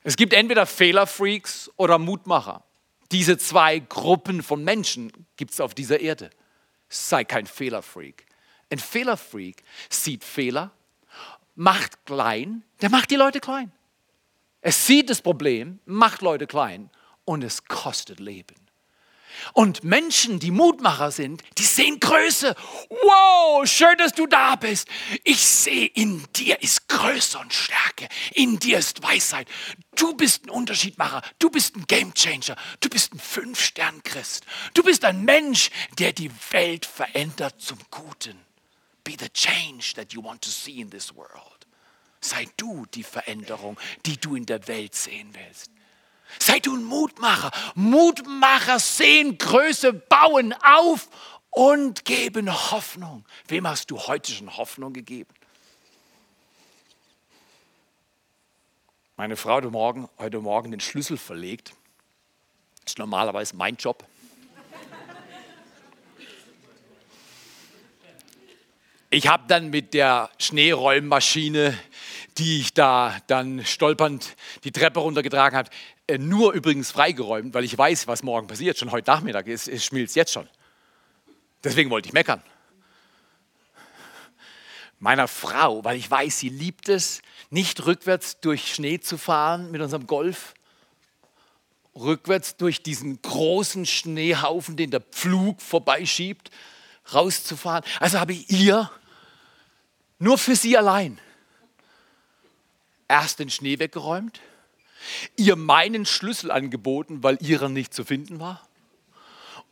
Es 0.05 0.17
gibt 0.17 0.33
entweder 0.33 0.67
Fehlerfreaks 0.67 1.71
oder 1.77 1.99
Mutmacher. 1.99 2.63
Diese 3.11 3.39
zwei 3.39 3.81
Gruppen 3.81 4.43
von 4.43 4.63
Menschen 4.63 5.13
gibt 5.37 5.53
es 5.53 5.61
auf 5.61 5.75
dieser 5.75 6.01
Erde. 6.01 6.31
Sei 6.89 7.25
kein 7.25 7.47
Fehlerfreak. 7.47 8.25
Ein 8.71 8.79
Fehlerfreak 8.79 9.63
sieht 9.89 10.25
Fehler, 10.25 10.71
macht 11.55 12.07
klein, 12.07 12.63
der 12.81 12.91
macht 12.91 13.11
die 13.11 13.17
Leute 13.17 13.41
klein. 13.41 13.73
Es 14.61 14.87
sieht 14.87 15.11
das 15.11 15.21
Problem, 15.21 15.81
macht 15.85 16.23
Leute 16.23 16.47
klein 16.47 16.91
und 17.25 17.43
es 17.43 17.65
kostet 17.65 18.21
Leben. 18.21 18.65
Und 19.53 19.85
Menschen, 19.85 20.39
die 20.39 20.51
Mutmacher 20.51 21.11
sind, 21.11 21.43
die 21.59 21.65
sehen 21.65 22.01
Größe. 22.01 22.55
Wow, 22.89 23.67
schön, 23.67 23.97
dass 23.99 24.13
du 24.13 24.27
da 24.27 24.57
bist. 24.57 24.89
Ich 25.25 25.41
sehe, 25.41 25.87
in 25.87 26.25
dir 26.35 26.63
ist 26.63 26.89
Größe 26.89 27.39
und 27.39 27.53
Stärke. 27.53 28.09
In 28.33 28.59
dir 28.59 28.79
ist 28.79 29.03
Weisheit. 29.03 29.49
Du 29.97 30.15
bist 30.15 30.47
ein 30.47 30.51
Unterschiedmacher. 30.51 31.23
Du 31.39 31.51
bist 31.51 31.77
ein 31.77 31.87
Gamechanger. 31.87 32.57
Du 32.81 32.89
bist 32.89 33.13
ein 33.13 33.19
Fünf-Stern-Christ. 33.19 34.45
Du 34.73 34.83
bist 34.83 35.05
ein 35.05 35.25
Mensch, 35.25 35.71
der 35.99 36.13
die 36.13 36.31
Welt 36.51 36.87
verändert 36.87 37.61
zum 37.61 37.79
Guten. 37.91 38.39
Be 39.03 39.17
the 39.19 39.29
change 39.29 39.95
that 39.97 40.13
you 40.13 40.23
want 40.23 40.43
to 40.43 40.51
see 40.51 40.81
in 40.81 40.91
this 40.91 41.15
world. 41.15 41.67
Sei 42.21 42.47
du 42.57 42.87
die 42.87 43.03
Veränderung, 43.03 43.79
die 44.07 44.17
du 44.17 44.35
in 44.35 44.47
der 44.47 44.67
Welt 44.67 44.95
sehen 44.95 45.35
willst. 45.35 45.71
Sei 46.39 46.59
du 46.61 46.77
ein 46.77 46.85
Mutmacher. 46.85 47.51
Mutmacher 47.75 48.79
sehen 48.79 49.39
Größe, 49.39 49.93
bauen 49.93 50.55
auf 50.63 51.09
und 51.51 52.05
geben 52.05 52.53
Hoffnung. 52.71 53.25
Wem 53.49 53.67
hast 53.67 53.91
du 53.91 53.99
heute 53.99 54.33
schon 54.33 54.57
Hoffnung 54.57 54.93
gegeben? 54.93 55.33
Meine 59.17 59.37
Frau 59.37 59.57
hat 59.59 59.71
morgen, 59.71 60.09
heute 60.19 60.41
Morgen 60.41 60.73
den 60.73 60.81
Schlüssel 60.81 61.17
verlegt. 61.17 61.73
Das 62.83 62.95
ist 62.95 62.99
normalerweise 62.99 63.55
mein 63.55 63.77
Job. 63.77 64.05
Ich 69.11 69.29
habe 69.29 69.45
dann 69.47 69.71
mit 69.71 69.95
der 69.95 70.29
Schneeräummaschine, 70.41 71.79
die 72.37 72.59
ich 72.59 72.75
da 72.75 73.17
dann 73.29 73.65
stolpernd 73.65 74.35
die 74.65 74.73
Treppe 74.73 74.99
runtergetragen 74.99 75.57
habe, 75.57 75.71
nur 76.19 76.53
übrigens 76.53 76.91
freigeräumt, 76.91 77.55
weil 77.55 77.65
ich 77.65 77.77
weiß, 77.77 78.07
was 78.07 78.23
morgen 78.23 78.47
passiert. 78.47 78.79
Schon 78.79 78.93
heute 78.93 79.11
Nachmittag 79.11 79.47
ist, 79.47 79.69
es 79.69 79.85
schmilzt 79.85 80.17
jetzt 80.17 80.33
schon. 80.33 80.49
Deswegen 81.63 81.91
wollte 81.91 82.09
ich 82.09 82.13
meckern. 82.13 82.43
Meiner 84.99 85.29
Frau, 85.29 85.85
weil 85.85 85.97
ich 85.97 86.11
weiß, 86.11 86.39
sie 86.39 86.51
liebt 86.51 86.89
es, 86.89 87.23
nicht 87.51 87.87
rückwärts 87.87 88.41
durch 88.41 88.75
Schnee 88.75 89.01
zu 89.01 89.19
fahren 89.19 89.71
mit 89.71 89.81
unserem 89.81 90.07
Golf. 90.07 90.55
rückwärts 91.97 92.57
durch 92.57 92.83
diesen 92.83 93.21
großen 93.23 93.87
Schneehaufen, 93.87 94.77
den 94.77 94.91
der 94.91 95.01
Pflug 95.01 95.61
vorbeischiebt, 95.61 96.51
rauszufahren. 97.13 97.85
Also 98.01 98.19
habe 98.19 98.33
ich 98.33 98.51
ihr 98.51 98.91
nur 100.19 100.39
für 100.39 100.57
sie 100.57 100.77
allein 100.77 101.21
erst 103.09 103.39
den 103.39 103.51
Schnee 103.51 103.79
weggeräumt, 103.79 104.41
ihr 105.37 105.57
meinen 105.57 106.07
Schlüssel 106.07 106.51
angeboten, 106.51 107.23
weil 107.23 107.39
ihrer 107.41 107.69
nicht 107.69 107.95
zu 107.95 108.05
finden 108.05 108.41
war, 108.41 108.67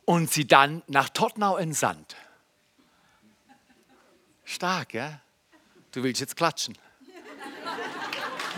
und 0.05 0.31
sie 0.31 0.45
dann 0.45 0.83
nach 0.87 1.09
Tottenau 1.09 1.57
entsandt. 1.57 2.15
Stark, 4.43 4.93
ja? 4.93 5.21
Du 5.91 6.03
willst 6.03 6.19
jetzt 6.19 6.35
klatschen. 6.35 6.77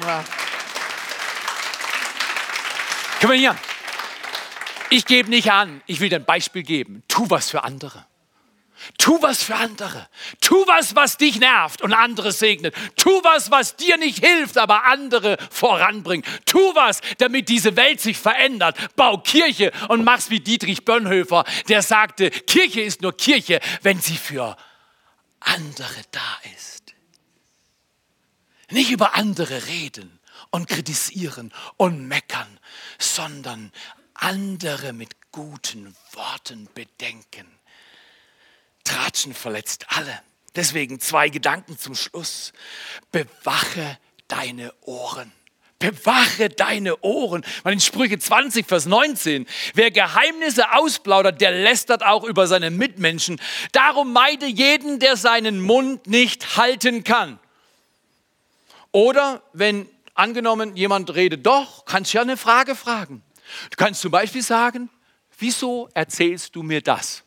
Ja. 0.02 0.26
Komm 3.20 3.30
mal 3.30 3.38
hier. 3.38 3.56
Ich 4.90 5.06
gebe 5.06 5.30
nicht 5.30 5.52
an, 5.52 5.82
ich 5.88 6.00
will 6.00 6.10
dir 6.10 6.18
ein 6.18 6.26
Beispiel 6.26 6.64
geben. 6.64 7.04
Tu 7.08 7.30
was 7.30 7.50
für 7.50 7.64
andere. 7.64 8.06
Tu 8.98 9.22
was 9.22 9.44
für 9.44 9.56
andere. 9.56 10.08
Tu 10.42 10.56
was, 10.68 10.96
was 10.96 11.18
dich 11.18 11.40
nervt 11.40 11.82
und 11.82 11.94
andere 11.94 12.32
segnet. 12.32 12.76
Tu 12.96 13.10
was, 13.24 13.52
was 13.52 13.76
dir 13.76 13.98
nicht 13.98 14.24
hilft, 14.24 14.58
aber 14.58 14.86
andere 14.86 15.38
voranbringt. 15.50 16.26
Tu 16.46 16.60
was, 16.76 17.02
damit 17.18 17.50
diese 17.50 17.76
Welt 17.76 18.02
sich 18.02 18.18
verändert. 18.18 18.78
Bau 18.96 19.18
Kirche 19.18 19.72
und 19.90 20.04
mach's 20.04 20.30
wie 20.30 20.40
Dietrich 20.40 20.86
Bönnhöfer, 20.86 21.46
der 21.68 21.82
sagte, 21.82 22.30
Kirche 22.30 22.82
ist 22.82 23.02
nur 23.02 23.16
Kirche, 23.16 23.60
wenn 23.82 24.00
sie 24.00 24.18
für 24.18 24.56
andere 25.40 26.02
da 26.12 26.40
ist. 26.56 26.94
Nicht 28.72 28.92
über 28.92 29.16
andere 29.16 29.68
reden 29.68 30.20
und 30.52 30.68
kritisieren 30.68 31.54
und 31.78 32.08
meckern, 32.08 32.60
sondern 32.98 33.72
andere 34.14 34.94
mit 34.94 35.32
guten 35.32 35.96
Worten 36.14 36.68
bedenken. 36.74 37.55
Tratschen 38.86 39.34
verletzt 39.34 39.86
alle. 39.90 40.22
Deswegen 40.56 41.02
zwei 41.02 41.28
Gedanken 41.28 41.78
zum 41.78 41.96
Schluss. 41.96 42.54
Bewache 43.12 43.98
deine 44.30 44.74
Ohren. 44.82 45.34
Bewache 45.80 46.50
deine 46.50 47.04
Ohren. 47.04 47.46
in 47.66 47.80
Sprüche 47.82 48.18
20, 48.18 48.66
Vers 48.66 48.86
19. 48.86 49.46
Wer 49.74 49.92
Geheimnisse 49.92 50.72
ausplaudert, 50.72 51.42
der 51.42 51.52
lästert 51.52 52.06
auch 52.06 52.24
über 52.24 52.48
seine 52.48 52.72
Mitmenschen. 52.72 53.42
Darum 53.74 54.14
meide 54.14 54.46
jeden, 54.46 55.00
der 55.00 55.18
seinen 55.18 55.60
Mund 55.60 56.08
nicht 56.08 56.56
halten 56.56 57.04
kann. 57.04 57.40
Oder 58.94 59.44
wenn 59.52 59.90
angenommen 60.14 60.78
jemand 60.78 61.14
redet, 61.14 61.46
doch, 61.46 61.84
kannst 61.84 62.14
du 62.14 62.20
ja 62.20 62.22
eine 62.22 62.38
Frage 62.38 62.76
fragen. 62.76 63.22
Du 63.70 63.76
kannst 63.76 64.00
zum 64.00 64.12
Beispiel 64.12 64.42
sagen, 64.42 64.90
wieso 65.38 65.90
erzählst 65.94 66.56
du 66.56 66.64
mir 66.64 66.82
das? 66.82 67.25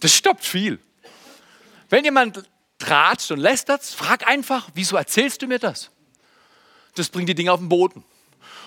Das 0.00 0.14
stoppt 0.14 0.44
viel. 0.44 0.78
Wenn 1.88 2.04
jemand 2.04 2.44
tratscht 2.78 3.30
und 3.30 3.40
lästert, 3.40 3.82
frag 3.82 4.26
einfach, 4.26 4.70
wieso 4.74 4.96
erzählst 4.96 5.42
du 5.42 5.46
mir 5.46 5.58
das? 5.58 5.90
Das 6.94 7.08
bringt 7.08 7.28
die 7.28 7.34
Dinge 7.34 7.52
auf 7.52 7.60
den 7.60 7.68
Boden. 7.68 8.04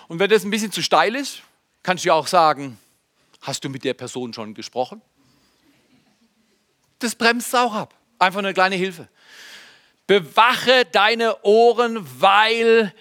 Und 0.07 0.19
wenn 0.19 0.29
das 0.29 0.43
ein 0.43 0.49
bisschen 0.49 0.71
zu 0.71 0.81
steil 0.81 1.15
ist, 1.15 1.41
kannst 1.83 2.03
du 2.03 2.09
ja 2.09 2.13
auch 2.13 2.27
sagen, 2.27 2.77
hast 3.41 3.63
du 3.63 3.69
mit 3.69 3.83
der 3.83 3.93
Person 3.93 4.33
schon 4.33 4.53
gesprochen? 4.53 5.01
Das 6.99 7.15
bremst 7.15 7.47
es 7.47 7.55
auch 7.55 7.73
ab. 7.73 7.95
Einfach 8.19 8.39
eine 8.39 8.53
kleine 8.53 8.75
Hilfe. 8.75 9.07
Bewache 10.05 10.85
deine 10.91 11.41
Ohren, 11.43 12.05
weil 12.19 12.93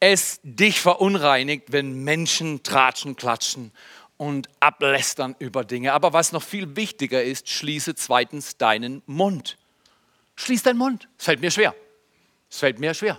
es 0.00 0.40
dich 0.42 0.80
verunreinigt, 0.80 1.72
wenn 1.72 2.04
Menschen 2.04 2.62
tratschen, 2.62 3.16
klatschen 3.16 3.72
und 4.22 4.48
ablästern 4.60 5.34
über 5.40 5.64
Dinge. 5.64 5.92
Aber 5.94 6.12
was 6.12 6.30
noch 6.30 6.44
viel 6.44 6.76
wichtiger 6.76 7.24
ist, 7.24 7.48
schließe 7.48 7.96
zweitens 7.96 8.56
deinen 8.56 9.02
Mund. 9.06 9.58
Schließ 10.36 10.62
deinen 10.62 10.78
Mund. 10.78 11.08
Es 11.18 11.24
fällt 11.24 11.40
mir 11.40 11.50
schwer. 11.50 11.74
Es 12.48 12.58
fällt 12.58 12.78
mir 12.78 12.94
schwer, 12.94 13.18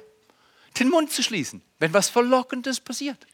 den 0.79 0.89
Mund 0.89 1.11
zu 1.11 1.21
schließen, 1.21 1.61
wenn 1.79 1.93
was 1.93 2.07
Verlockendes 2.07 2.79
passiert. 2.79 3.27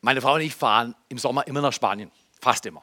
Meine 0.00 0.22
Frau 0.22 0.36
und 0.36 0.40
ich 0.40 0.54
fahren 0.54 0.94
im 1.10 1.18
Sommer 1.18 1.46
immer 1.46 1.60
nach 1.60 1.74
Spanien. 1.74 2.10
Fast 2.40 2.64
immer. 2.64 2.82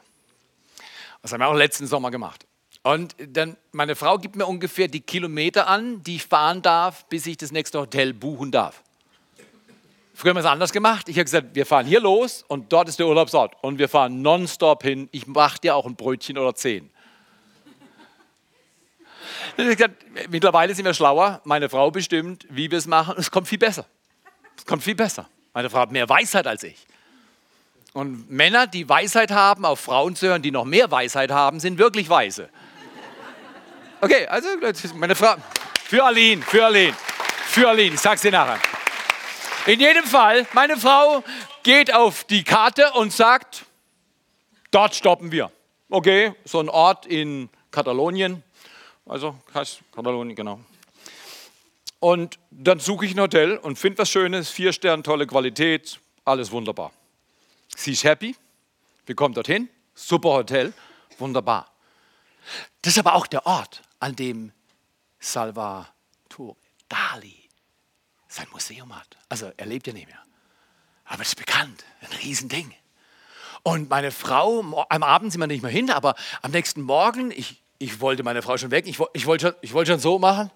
Das 1.22 1.32
haben 1.32 1.40
wir 1.40 1.48
auch 1.48 1.54
letzten 1.54 1.88
Sommer 1.88 2.12
gemacht. 2.12 2.46
Und 2.84 3.16
dann, 3.18 3.56
meine 3.72 3.96
Frau 3.96 4.18
gibt 4.18 4.36
mir 4.36 4.46
ungefähr 4.46 4.86
die 4.86 5.00
Kilometer 5.00 5.66
an, 5.66 6.00
die 6.04 6.16
ich 6.16 6.26
fahren 6.26 6.62
darf, 6.62 7.06
bis 7.06 7.26
ich 7.26 7.38
das 7.38 7.50
nächste 7.50 7.80
Hotel 7.80 8.14
buchen 8.14 8.52
darf. 8.52 8.84
Früher 10.18 10.30
haben 10.30 10.38
wir 10.38 10.40
es 10.40 10.46
anders 10.46 10.72
gemacht. 10.72 11.08
Ich 11.08 11.14
habe 11.14 11.26
gesagt, 11.26 11.54
wir 11.54 11.64
fahren 11.64 11.86
hier 11.86 12.00
los 12.00 12.44
und 12.48 12.72
dort 12.72 12.88
ist 12.88 12.98
der 12.98 13.06
Urlaubsort. 13.06 13.54
Und 13.62 13.78
wir 13.78 13.88
fahren 13.88 14.20
nonstop 14.20 14.82
hin. 14.82 15.08
Ich 15.12 15.28
mache 15.28 15.60
dir 15.60 15.76
auch 15.76 15.86
ein 15.86 15.94
Brötchen 15.94 16.36
oder 16.36 16.56
zehn. 16.56 16.90
Gesagt, 19.56 19.94
mittlerweile 20.28 20.74
sind 20.74 20.86
wir 20.86 20.92
schlauer. 20.92 21.40
Meine 21.44 21.68
Frau 21.68 21.92
bestimmt, 21.92 22.48
wie 22.50 22.68
wir 22.68 22.78
es 22.78 22.88
machen. 22.88 23.14
Es 23.16 23.30
kommt 23.30 23.46
viel 23.46 23.58
besser. 23.58 23.84
Es 24.56 24.66
kommt 24.66 24.82
viel 24.82 24.96
besser. 24.96 25.28
Meine 25.54 25.70
Frau 25.70 25.78
hat 25.78 25.92
mehr 25.92 26.08
Weisheit 26.08 26.48
als 26.48 26.64
ich. 26.64 26.84
Und 27.92 28.28
Männer, 28.28 28.66
die 28.66 28.88
Weisheit 28.88 29.30
haben, 29.30 29.64
auf 29.64 29.78
Frauen 29.78 30.16
zu 30.16 30.26
hören, 30.26 30.42
die 30.42 30.50
noch 30.50 30.64
mehr 30.64 30.90
Weisheit 30.90 31.30
haben, 31.30 31.60
sind 31.60 31.78
wirklich 31.78 32.10
weise. 32.10 32.48
Okay, 34.00 34.26
also 34.26 34.48
meine 34.96 35.14
Frau. 35.14 35.36
Für 35.84 36.04
Aline, 36.04 36.42
für 36.42 36.64
Aline, 36.64 36.96
für 37.46 37.68
Aline. 37.68 37.94
Ich 37.94 38.00
sag's 38.00 38.22
dir 38.22 38.32
nachher. 38.32 38.58
In 39.68 39.80
jedem 39.80 40.04
Fall, 40.04 40.46
meine 40.54 40.78
Frau 40.78 41.22
geht 41.62 41.92
auf 41.92 42.24
die 42.24 42.42
Karte 42.42 42.90
und 42.92 43.12
sagt, 43.12 43.66
dort 44.70 44.94
stoppen 44.94 45.30
wir. 45.30 45.52
Okay, 45.90 46.32
so 46.46 46.58
ein 46.58 46.70
Ort 46.70 47.04
in 47.04 47.50
Katalonien, 47.70 48.42
also 49.04 49.36
Katalonien, 49.92 50.34
genau. 50.34 50.60
Und 52.00 52.38
dann 52.50 52.80
suche 52.80 53.04
ich 53.04 53.14
ein 53.14 53.20
Hotel 53.20 53.58
und 53.58 53.78
finde 53.78 53.98
was 53.98 54.08
Schönes, 54.08 54.48
vier 54.48 54.72
Sterne, 54.72 55.02
tolle 55.02 55.26
Qualität, 55.26 56.00
alles 56.24 56.50
wunderbar. 56.50 56.90
Sie 57.76 57.92
ist 57.92 58.04
happy, 58.04 58.34
wir 59.04 59.14
kommen 59.14 59.34
dorthin, 59.34 59.68
super 59.94 60.30
Hotel, 60.30 60.72
wunderbar. 61.18 61.70
Das 62.80 62.94
ist 62.94 62.98
aber 63.00 63.14
auch 63.14 63.26
der 63.26 63.44
Ort, 63.44 63.82
an 64.00 64.16
dem 64.16 64.50
Salvatore 65.20 66.56
Dali 66.88 67.37
sein 68.28 68.46
Museum 68.52 68.94
hat. 68.94 69.16
Also 69.28 69.50
er 69.56 69.66
lebt 69.66 69.86
ja 69.86 69.92
nicht 69.92 70.06
mehr. 70.06 70.22
Aber 71.04 71.22
es 71.22 71.28
ist 71.28 71.36
bekannt, 71.36 71.84
ein 72.00 72.16
Riesending. 72.22 72.74
Und 73.62 73.90
meine 73.90 74.10
Frau, 74.12 74.86
am 74.88 75.02
Abend 75.02 75.32
sind 75.32 75.40
wir 75.40 75.46
nicht 75.46 75.62
mehr 75.62 75.70
hin, 75.70 75.90
aber 75.90 76.14
am 76.42 76.52
nächsten 76.52 76.82
Morgen, 76.82 77.30
ich, 77.30 77.62
ich 77.78 78.00
wollte 78.00 78.22
meine 78.22 78.42
Frau 78.42 78.56
schon 78.56 78.70
weg, 78.70 78.86
ich, 78.86 78.98
ich 79.14 79.26
wollte 79.26 79.56
ich 79.62 79.72
wollte 79.72 79.92
schon 79.92 80.00
so 80.00 80.18
machen, 80.18 80.50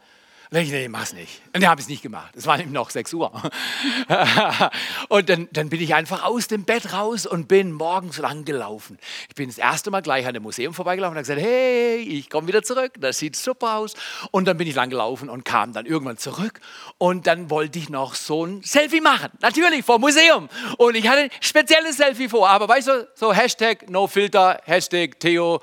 ich, 0.60 0.70
nee, 0.70 0.86
mach's 0.86 1.14
nicht. 1.14 1.40
Und 1.54 1.62
dann 1.62 1.70
habe 1.70 1.80
ich 1.80 1.86
es 1.86 1.88
nicht 1.88 2.02
gemacht. 2.02 2.34
Es 2.36 2.46
war 2.46 2.60
eben 2.60 2.72
noch 2.72 2.90
6 2.90 3.14
Uhr. 3.14 3.32
und 5.08 5.28
dann, 5.30 5.48
dann 5.50 5.70
bin 5.70 5.80
ich 5.80 5.94
einfach 5.94 6.24
aus 6.24 6.46
dem 6.46 6.64
Bett 6.64 6.92
raus 6.92 7.24
und 7.24 7.48
bin 7.48 7.72
morgens 7.72 8.18
lang 8.18 8.44
gelaufen. 8.44 8.98
Ich 9.30 9.34
bin 9.34 9.48
das 9.48 9.56
erste 9.56 9.90
Mal 9.90 10.02
gleich 10.02 10.26
an 10.26 10.34
dem 10.34 10.42
Museum 10.42 10.74
vorbeigelaufen 10.74 11.16
und 11.16 11.24
habe 11.24 11.34
gesagt, 11.34 11.40
hey, 11.40 11.96
ich 11.96 12.28
komme 12.28 12.48
wieder 12.48 12.62
zurück, 12.62 12.92
das 13.00 13.18
sieht 13.18 13.34
super 13.34 13.76
aus. 13.76 13.94
Und 14.30 14.46
dann 14.46 14.58
bin 14.58 14.68
ich 14.68 14.74
lang 14.74 14.90
gelaufen 14.90 15.30
und 15.30 15.46
kam 15.46 15.72
dann 15.72 15.86
irgendwann 15.86 16.18
zurück. 16.18 16.60
Und 16.98 17.26
dann 17.26 17.48
wollte 17.48 17.78
ich 17.78 17.88
noch 17.88 18.14
so 18.14 18.44
ein 18.44 18.62
Selfie 18.62 19.00
machen. 19.00 19.30
Natürlich, 19.40 19.86
vor 19.86 19.98
Museum. 19.98 20.50
Und 20.76 20.96
ich 20.96 21.08
hatte 21.08 21.22
ein 21.22 21.30
spezielles 21.40 21.96
Selfie 21.96 22.28
vor. 22.28 22.50
Aber 22.50 22.68
weißt 22.68 22.88
du, 22.88 23.08
so 23.14 23.32
Hashtag 23.32 23.88
No 23.88 24.06
Filter, 24.06 24.60
Hashtag 24.64 25.18
Theo, 25.18 25.62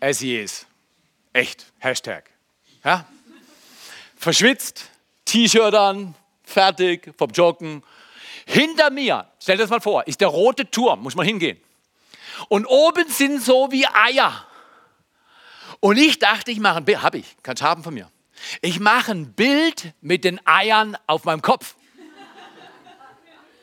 as 0.00 0.18
he 0.18 0.38
is. 0.38 0.66
Echt, 1.32 1.64
Hashtag. 1.78 2.30
Ja? 2.84 3.06
Verschwitzt, 4.16 4.90
T-Shirt 5.24 5.74
an, 5.74 6.14
fertig 6.42 7.12
vom 7.16 7.30
Joggen. 7.30 7.82
Hinter 8.46 8.90
mir, 8.90 9.26
stell 9.40 9.56
dir 9.56 9.64
das 9.64 9.70
mal 9.70 9.80
vor, 9.80 10.06
ist 10.06 10.20
der 10.20 10.28
rote 10.28 10.70
Turm, 10.70 11.02
muss 11.02 11.14
man 11.14 11.26
hingehen. 11.26 11.60
Und 12.48 12.66
oben 12.66 13.08
sind 13.08 13.42
so 13.42 13.70
wie 13.70 13.86
Eier. 13.86 14.46
Und 15.80 15.98
ich 15.98 16.18
dachte, 16.18 16.50
ich 16.50 16.58
mache 16.58 16.78
ein 16.78 16.84
Bild, 16.84 17.02
habe 17.02 17.18
ich, 17.18 17.36
kannst 17.42 17.62
haben 17.62 17.82
von 17.82 17.94
mir. 17.94 18.10
Ich 18.60 18.80
mache 18.80 19.12
ein 19.12 19.32
Bild 19.32 19.92
mit 20.00 20.24
den 20.24 20.44
Eiern 20.46 20.96
auf 21.06 21.24
meinem 21.24 21.42
Kopf. 21.42 21.74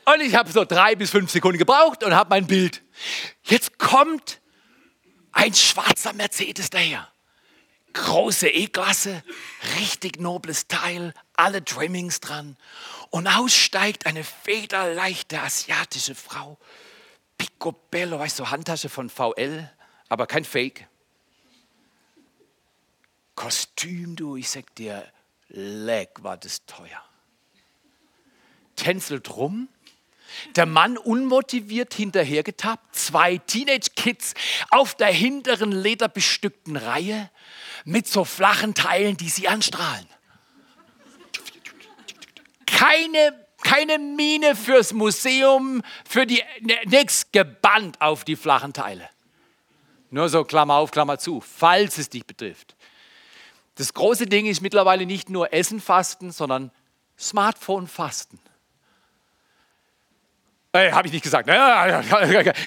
Und 0.06 0.20
ich 0.20 0.34
habe 0.34 0.50
so 0.52 0.64
drei 0.64 0.94
bis 0.96 1.10
fünf 1.10 1.30
Sekunden 1.30 1.58
gebraucht 1.58 2.04
und 2.04 2.14
habe 2.14 2.30
mein 2.30 2.46
Bild. 2.46 2.82
Jetzt 3.42 3.78
kommt 3.78 4.40
ein 5.32 5.54
schwarzer 5.54 6.12
Mercedes 6.12 6.68
daher 6.68 7.08
große 7.94 8.48
E-Klasse, 8.48 9.22
richtig 9.80 10.20
nobles 10.20 10.68
Teil, 10.68 11.14
alle 11.36 11.64
Trimmings 11.64 12.20
dran. 12.20 12.56
Und 13.10 13.26
aussteigt 13.26 14.06
eine 14.06 14.24
federleichte 14.24 15.40
asiatische 15.40 16.14
Frau. 16.14 16.58
Picobello, 17.38 18.18
weißt 18.18 18.38
du, 18.40 18.50
Handtasche 18.50 18.88
von 18.88 19.08
VL, 19.08 19.70
aber 20.08 20.26
kein 20.26 20.44
Fake. 20.44 20.86
Kostüm, 23.34 24.14
du, 24.14 24.36
ich 24.36 24.50
sag 24.50 24.74
dir, 24.74 25.10
leck 25.48 26.22
war 26.22 26.36
das 26.36 26.64
teuer. 26.66 27.02
tänzelt 28.76 29.34
rum. 29.36 29.68
Der 30.56 30.66
Mann 30.66 30.96
unmotiviert 30.96 31.94
hinterhergetappt, 31.94 32.94
zwei 32.94 33.38
Teenage-Kids 33.38 34.34
auf 34.70 34.94
der 34.94 35.08
hinteren 35.08 35.72
lederbestückten 35.72 36.76
Reihe 36.76 37.30
mit 37.84 38.06
so 38.08 38.24
flachen 38.24 38.74
Teilen, 38.74 39.16
die 39.16 39.28
sie 39.28 39.48
anstrahlen. 39.48 40.06
Keine, 42.66 43.46
keine 43.62 43.98
Mine 43.98 44.56
fürs 44.56 44.92
Museum, 44.92 45.82
für 46.08 46.26
die, 46.26 46.42
ne, 46.60 46.78
nix 46.86 47.30
gebannt 47.32 48.00
auf 48.00 48.24
die 48.24 48.36
flachen 48.36 48.72
Teile. 48.72 49.08
Nur 50.10 50.28
so 50.28 50.44
Klammer 50.44 50.74
auf, 50.74 50.90
Klammer 50.90 51.18
zu, 51.18 51.40
falls 51.40 51.98
es 51.98 52.08
dich 52.08 52.26
betrifft. 52.26 52.76
Das 53.76 53.92
große 53.92 54.26
Ding 54.26 54.46
ist 54.46 54.60
mittlerweile 54.60 55.06
nicht 55.06 55.28
nur 55.28 55.52
Essen 55.52 55.80
fasten, 55.80 56.30
sondern 56.30 56.70
Smartphone 57.18 57.88
fasten. 57.88 58.38
Äh, 60.74 60.90
Habe 60.90 61.06
ich 61.06 61.12
nicht 61.12 61.22
gesagt. 61.22 61.48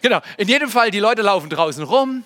Genau. 0.01 0.21
In 0.37 0.47
jedem 0.47 0.69
Fall, 0.69 0.91
die 0.91 0.99
Leute 0.99 1.21
laufen 1.21 1.49
draußen 1.49 1.83
rum 1.83 2.23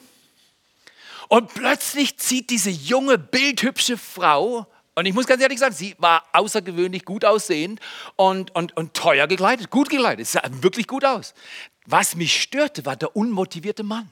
und 1.28 1.52
plötzlich 1.54 2.18
zieht 2.20 2.52
diese 2.52 2.70
junge, 2.70 3.18
bildhübsche 3.18 3.98
Frau, 3.98 4.68
und 4.94 5.06
ich 5.06 5.14
muss 5.14 5.26
ganz 5.26 5.42
ehrlich 5.42 5.58
sagen, 5.58 5.74
sie 5.74 5.96
war 5.98 6.24
außergewöhnlich 6.34 7.06
gut 7.06 7.26
aussehend 7.26 7.80
und, 8.16 8.54
und, 8.54 8.78
und 8.78 8.94
teuer 8.94 9.26
gekleidet, 9.26 9.72
gut 9.72 9.90
gekleidet, 9.90 10.28
sah 10.28 10.42
wirklich 10.62 10.86
gut 10.86 11.04
aus. 11.04 11.34
Was 11.86 12.16
mich 12.16 12.40
störte, 12.40 12.86
war 12.86 12.96
der 12.96 13.16
unmotivierte 13.16 13.82
Mann. 13.82 14.12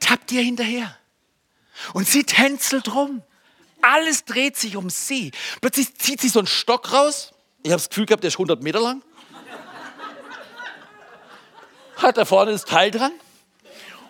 Tappt 0.00 0.32
ihr 0.32 0.42
hinterher. 0.42 0.96
Und 1.92 2.08
sie 2.08 2.24
tänzelt 2.24 2.92
rum. 2.92 3.22
Alles 3.82 4.24
dreht 4.24 4.56
sich 4.56 4.76
um 4.76 4.90
sie. 4.90 5.30
Plötzlich 5.60 5.94
zieht 5.98 6.20
sie 6.20 6.30
so 6.30 6.40
einen 6.40 6.48
Stock 6.48 6.92
raus 6.92 7.33
ich 7.64 7.70
habe 7.70 7.80
das 7.80 7.88
Gefühl 7.88 8.04
gehabt, 8.04 8.22
der 8.22 8.28
ist 8.28 8.34
100 8.34 8.62
Meter 8.62 8.78
lang. 8.78 9.02
Hat 11.96 12.18
da 12.18 12.26
vorne 12.26 12.52
das 12.52 12.66
Teil 12.66 12.90
dran. 12.90 13.12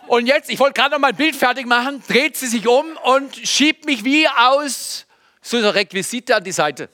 Und 0.07 0.27
jetzt, 0.27 0.49
ich 0.49 0.59
wollte 0.59 0.73
gerade 0.73 0.91
noch 0.91 0.99
mal 0.99 1.07
ein 1.07 1.15
Bild 1.15 1.37
fertig 1.37 1.65
machen, 1.65 2.03
dreht 2.05 2.35
sie 2.35 2.47
sich 2.47 2.67
um 2.67 2.85
und 2.97 3.33
schiebt 3.35 3.85
mich 3.85 4.03
wie 4.03 4.27
aus 4.27 5.05
so 5.41 5.55
einer 5.55 5.73
Requisite 5.73 6.35
an 6.35 6.43
die 6.43 6.51
Seite. 6.51 6.89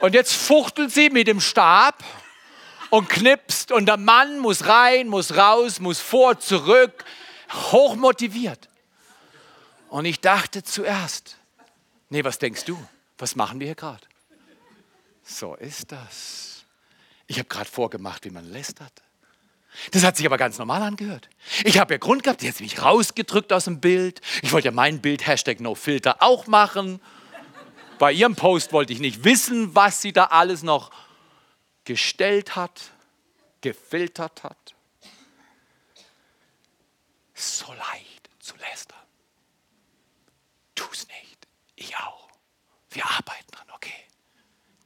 Und 0.00 0.14
jetzt 0.14 0.32
fuchtelt 0.34 0.90
sie 0.90 1.10
mit 1.10 1.28
dem 1.28 1.40
Stab 1.40 2.02
und 2.90 3.08
knipst 3.08 3.70
und 3.70 3.86
der 3.86 3.98
Mann 3.98 4.40
muss 4.40 4.66
rein, 4.66 5.06
muss 5.06 5.36
raus, 5.36 5.78
muss 5.78 6.00
vor, 6.00 6.40
zurück, 6.40 7.04
hochmotiviert. 7.52 8.68
Und 9.90 10.06
ich 10.06 10.20
dachte 10.20 10.64
zuerst, 10.64 11.36
nee, 12.10 12.24
was 12.24 12.40
denkst 12.40 12.64
du? 12.64 12.76
Was 13.16 13.36
machen 13.36 13.60
wir 13.60 13.68
hier 13.68 13.76
gerade? 13.76 14.11
So 15.32 15.54
ist 15.54 15.90
das. 15.90 16.64
Ich 17.26 17.38
habe 17.38 17.48
gerade 17.48 17.68
vorgemacht, 17.68 18.24
wie 18.24 18.30
man 18.30 18.44
lästert. 18.44 18.92
Das 19.92 20.04
hat 20.04 20.18
sich 20.18 20.26
aber 20.26 20.36
ganz 20.36 20.58
normal 20.58 20.82
angehört. 20.82 21.30
Ich 21.64 21.78
habe 21.78 21.94
ja 21.94 21.98
Grund 21.98 22.22
gehabt, 22.22 22.42
jetzt 22.42 22.60
mich 22.60 22.82
rausgedrückt 22.82 23.52
aus 23.52 23.64
dem 23.64 23.80
Bild. 23.80 24.20
Ich 24.42 24.52
wollte 24.52 24.66
ja 24.68 24.72
mein 24.72 25.00
Bild, 25.00 25.26
Hashtag 25.26 25.60
NoFilter, 25.60 26.22
auch 26.22 26.46
machen. 26.46 27.00
Bei 27.98 28.12
ihrem 28.12 28.36
Post 28.36 28.72
wollte 28.72 28.92
ich 28.92 28.98
nicht 28.98 29.24
wissen, 29.24 29.74
was 29.74 30.02
sie 30.02 30.12
da 30.12 30.24
alles 30.24 30.62
noch 30.62 30.90
gestellt 31.84 32.54
hat, 32.54 32.92
gefiltert 33.62 34.44
hat. 34.44 34.74
So 37.34 37.72
leicht 37.72 38.28
zu 38.40 38.54
lästern. 38.56 38.98
Tu 40.74 40.84
es 40.92 41.06
nicht. 41.08 41.46
Ich 41.76 41.96
auch. 41.96 42.28
Wir 42.90 43.06
arbeiten. 43.06 43.51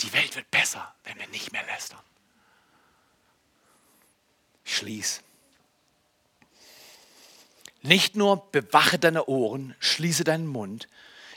Die 0.06 0.12
Welt 0.12 0.36
wird 0.36 0.48
besser, 0.52 0.94
wenn 1.02 1.18
wir 1.18 1.26
nicht 1.28 1.50
mehr 1.50 1.64
lästern. 1.64 1.98
Schließ. 4.62 5.20
Nicht 7.82 8.14
nur 8.14 8.50
bewache 8.52 9.00
deine 9.00 9.26
Ohren, 9.26 9.74
schließe 9.80 10.22
deinen 10.22 10.46
Mund, 10.46 10.88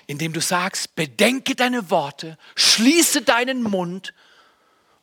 indem 0.05 0.33
du 0.33 0.41
sagst, 0.41 0.95
bedenke 0.95 1.55
deine 1.55 1.89
Worte, 1.89 2.37
schließe 2.55 3.23
deinen 3.23 3.63
Mund 3.63 4.13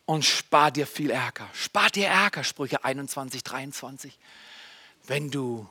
und 0.05 0.25
spar 0.25 0.71
dir 0.71 0.87
viel 0.87 1.11
Ärger. 1.11 1.51
Spar 1.53 1.91
dir 1.91 2.07
Ärger, 2.07 2.45
Sprüche 2.45 2.85
21, 2.85 3.43
23. 3.43 4.17
Wenn 5.09 5.33
du 5.33 5.69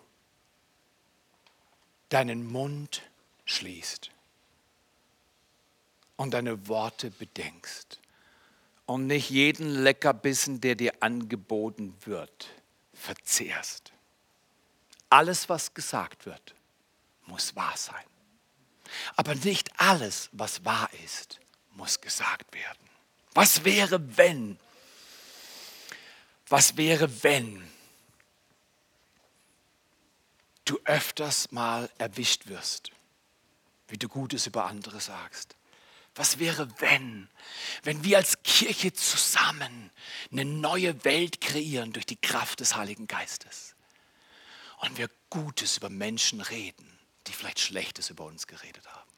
deinen 2.10 2.46
Mund 2.46 3.04
schließt 3.46 4.12
und 6.18 6.34
deine 6.34 6.68
Worte 6.68 7.12
bedenkst 7.12 8.00
und 8.86 9.08
nicht 9.08 9.30
jeden 9.30 9.84
Leckerbissen, 9.84 10.62
der 10.62 10.76
dir 10.76 10.94
angeboten 11.02 11.96
wird, 12.06 12.50
verzehrst. 12.94 13.92
Alles, 15.10 15.50
was 15.50 15.74
gesagt 15.74 16.26
wird, 16.26 16.56
muss 17.26 17.56
wahr 17.56 17.76
sein. 17.76 18.06
Aber 19.16 19.36
nicht 19.36 19.80
alles, 19.80 20.30
was 20.32 20.64
wahr 20.66 20.90
ist, 21.04 21.40
muss 21.72 22.00
gesagt 22.00 22.54
werden. 22.54 22.90
Was 23.34 23.66
wäre, 23.66 24.18
wenn? 24.18 24.58
Was 26.48 26.78
wäre, 26.78 27.24
wenn 27.24 27.68
du 30.64 30.80
öfters 30.86 31.52
mal 31.52 31.90
erwischt 31.98 32.48
wirst, 32.48 32.92
wie 33.88 33.98
du 33.98 34.08
Gutes 34.08 34.48
über 34.48 34.66
andere 34.66 35.00
sagst? 35.00 35.55
Was 36.16 36.40
wäre, 36.40 36.70
wenn, 36.80 37.30
wenn 37.84 38.04
wir 38.06 38.18
als 38.18 38.42
Kirche 38.44 38.94
zusammen 38.94 39.92
eine 40.32 40.46
neue 40.46 41.04
Welt 41.04 41.42
kreieren 41.42 41.92
durch 41.92 42.06
die 42.06 42.16
Kraft 42.16 42.62
des 42.62 42.76
Heiligen 42.78 43.06
Geistes 43.06 43.76
und 44.80 44.98
wir 44.98 45.10
Gutes 45.30 45.78
über 45.78 45.90
Menschen 45.90 46.40
reden, 46.40 46.98
die 47.28 47.34
vielleicht 47.34 47.60
Schlechtes 47.60 48.10
über 48.10 48.24
uns 48.24 48.48
geredet 48.48 48.88
haben? 48.88 49.12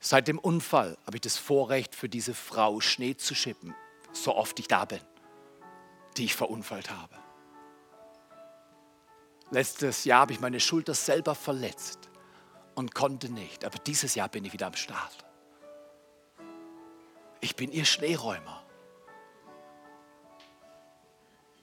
Seit 0.00 0.28
dem 0.28 0.38
Unfall 0.38 0.98
habe 1.06 1.16
ich 1.16 1.22
das 1.22 1.38
Vorrecht, 1.38 1.94
für 1.94 2.10
diese 2.10 2.34
Frau 2.34 2.82
Schnee 2.82 3.16
zu 3.16 3.34
schippen, 3.34 3.74
so 4.12 4.34
oft 4.34 4.58
ich 4.58 4.68
da 4.68 4.84
bin, 4.84 5.00
die 6.18 6.26
ich 6.26 6.34
verunfallt 6.34 6.90
habe. 6.90 7.16
Letztes 9.50 10.04
Jahr 10.04 10.20
habe 10.20 10.34
ich 10.34 10.40
meine 10.40 10.60
Schulter 10.60 10.92
selber 10.92 11.34
verletzt 11.34 12.10
und 12.74 12.94
konnte 12.94 13.30
nicht. 13.30 13.64
Aber 13.64 13.78
dieses 13.78 14.14
Jahr 14.14 14.28
bin 14.28 14.44
ich 14.44 14.52
wieder 14.52 14.66
am 14.66 14.74
Start. 14.74 15.24
Ich 17.40 17.56
bin 17.56 17.72
ihr 17.72 17.84
Schneeräumer. 17.84 18.62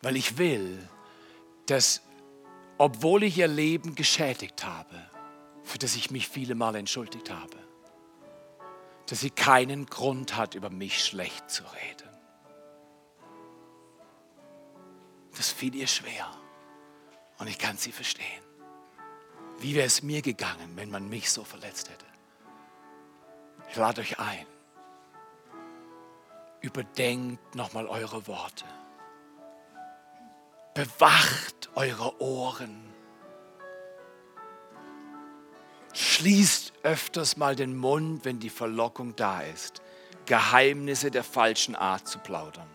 Weil 0.01 0.15
ich 0.15 0.37
will, 0.37 0.87
dass, 1.67 2.01
obwohl 2.77 3.23
ich 3.23 3.37
ihr 3.37 3.47
Leben 3.47 3.95
geschädigt 3.95 4.65
habe, 4.65 5.09
für 5.63 5.77
das 5.77 5.95
ich 5.95 6.11
mich 6.11 6.27
viele 6.27 6.55
Mal 6.55 6.75
entschuldigt 6.75 7.29
habe, 7.29 7.57
dass 9.07 9.19
sie 9.19 9.29
keinen 9.29 9.85
Grund 9.85 10.35
hat, 10.35 10.55
über 10.55 10.69
mich 10.69 11.03
schlecht 11.03 11.49
zu 11.49 11.63
reden. 11.63 12.09
Das 15.35 15.51
fiel 15.51 15.75
ihr 15.75 15.87
schwer 15.87 16.29
und 17.39 17.47
ich 17.47 17.57
kann 17.57 17.77
sie 17.77 17.91
verstehen. 17.91 18.50
Wie 19.61 19.75
wäre 19.75 19.85
es 19.85 20.01
mir 20.01 20.23
gegangen, 20.23 20.75
wenn 20.75 20.89
man 20.89 21.07
mich 21.07 21.29
so 21.29 21.43
verletzt 21.43 21.89
hätte? 21.89 22.05
Ich 23.69 23.75
lade 23.75 24.01
euch 24.01 24.19
ein. 24.19 24.47
Überdenkt 26.61 27.53
nochmal 27.53 27.85
eure 27.85 28.25
Worte. 28.27 28.65
Bewacht 30.73 31.69
eure 31.75 32.19
Ohren. 32.19 32.91
Schließt 35.93 36.73
öfters 36.81 37.37
mal 37.37 37.55
den 37.55 37.75
Mund, 37.75 38.25
wenn 38.25 38.39
die 38.39 38.49
Verlockung 38.49 39.15
da 39.15 39.41
ist, 39.41 39.83
Geheimnisse 40.25 41.11
der 41.11 41.23
falschen 41.23 41.75
Art 41.75 42.07
zu 42.07 42.17
plaudern. 42.17 42.69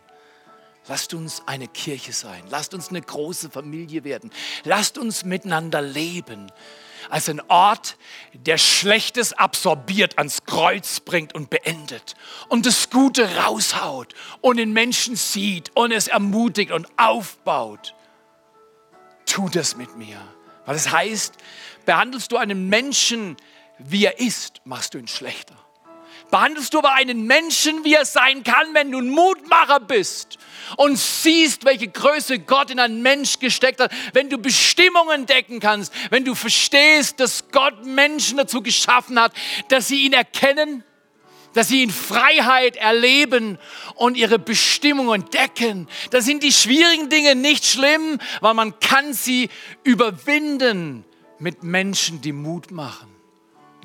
Lasst 0.88 1.14
uns 1.14 1.42
eine 1.46 1.66
Kirche 1.66 2.12
sein. 2.12 2.44
Lasst 2.48 2.72
uns 2.72 2.90
eine 2.90 3.02
große 3.02 3.50
Familie 3.50 4.04
werden. 4.04 4.30
Lasst 4.64 4.98
uns 4.98 5.24
miteinander 5.24 5.82
leben. 5.82 6.50
Als 7.10 7.28
ein 7.28 7.40
Ort, 7.48 7.96
der 8.32 8.58
Schlechtes 8.58 9.32
absorbiert, 9.32 10.18
ans 10.18 10.44
Kreuz 10.44 11.00
bringt 11.00 11.34
und 11.34 11.50
beendet. 11.50 12.14
Und 12.48 12.66
das 12.66 12.90
Gute 12.90 13.36
raushaut 13.36 14.14
und 14.40 14.58
den 14.58 14.72
Menschen 14.72 15.16
sieht 15.16 15.70
und 15.74 15.92
es 15.92 16.08
ermutigt 16.08 16.70
und 16.70 16.86
aufbaut. 16.96 17.94
Tu 19.24 19.48
das 19.48 19.76
mit 19.76 19.96
mir. 19.96 20.20
Weil 20.66 20.76
es 20.76 20.84
das 20.84 20.92
heißt, 20.92 21.34
behandelst 21.84 22.30
du 22.32 22.36
einen 22.36 22.68
Menschen, 22.68 23.36
wie 23.78 24.04
er 24.04 24.18
ist, 24.18 24.60
machst 24.64 24.94
du 24.94 24.98
ihn 24.98 25.08
schlechter. 25.08 25.56
Behandelst 26.30 26.74
du 26.74 26.78
aber 26.78 26.92
einen 26.92 27.26
Menschen, 27.26 27.84
wie 27.84 27.94
er 27.94 28.04
sein 28.04 28.42
kann, 28.42 28.74
wenn 28.74 28.90
du 28.90 28.98
ein 28.98 29.08
Mutmacher 29.08 29.80
bist 29.80 30.38
und 30.76 30.98
siehst, 30.98 31.64
welche 31.64 31.88
Größe 31.88 32.40
Gott 32.40 32.70
in 32.70 32.80
einen 32.80 33.02
Mensch 33.02 33.38
gesteckt 33.38 33.80
hat, 33.80 33.92
wenn 34.12 34.28
du 34.28 34.38
Bestimmungen 34.38 35.20
entdecken 35.20 35.60
kannst, 35.60 35.92
wenn 36.10 36.24
du 36.24 36.34
verstehst, 36.34 37.20
dass 37.20 37.50
Gott 37.50 37.84
Menschen 37.84 38.38
dazu 38.38 38.62
geschaffen 38.62 39.20
hat, 39.20 39.32
dass 39.68 39.88
sie 39.88 40.02
ihn 40.02 40.12
erkennen, 40.12 40.84
dass 41.54 41.68
sie 41.68 41.82
in 41.82 41.90
Freiheit 41.90 42.76
erleben 42.76 43.58
und 43.94 44.16
ihre 44.16 44.38
Bestimmung 44.38 45.14
entdecken. 45.14 45.88
Da 46.10 46.20
sind 46.20 46.42
die 46.42 46.52
schwierigen 46.52 47.08
Dinge 47.08 47.34
nicht 47.34 47.64
schlimm, 47.64 48.18
weil 48.40 48.54
man 48.54 48.78
kann 48.78 49.14
sie 49.14 49.48
überwinden 49.82 51.04
mit 51.38 51.62
Menschen, 51.62 52.20
die 52.20 52.32
Mut 52.32 52.70
machen. 52.70 53.15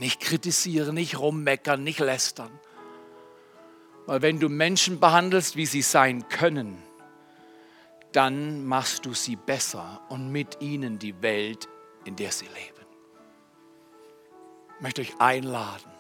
Nicht 0.02 0.20
kritisieren, 0.20 0.96
nicht 0.96 1.20
rummeckern, 1.20 1.84
nicht 1.84 2.00
lästern. 2.00 2.50
Weil 4.08 4.24
wenn 4.24 4.40
du 4.40 4.50
Menschen 4.50 5.00
behandelst, 5.00 5.56
wie 5.56 5.68
sie 5.68 5.84
sein 5.84 6.28
können, 6.28 6.82
dann 8.12 8.66
machst 8.66 9.06
du 9.06 9.14
sie 9.14 9.36
besser 9.36 10.02
und 10.10 10.32
mit 10.32 10.60
ihnen 10.60 10.98
die 10.98 11.22
Welt, 11.22 11.70
in 12.04 12.16
der 12.16 12.32
sie 12.32 12.48
leben. 12.48 12.88
Ich 14.76 14.82
möchte 14.82 15.02
euch 15.02 15.14
einladen, 15.20 15.92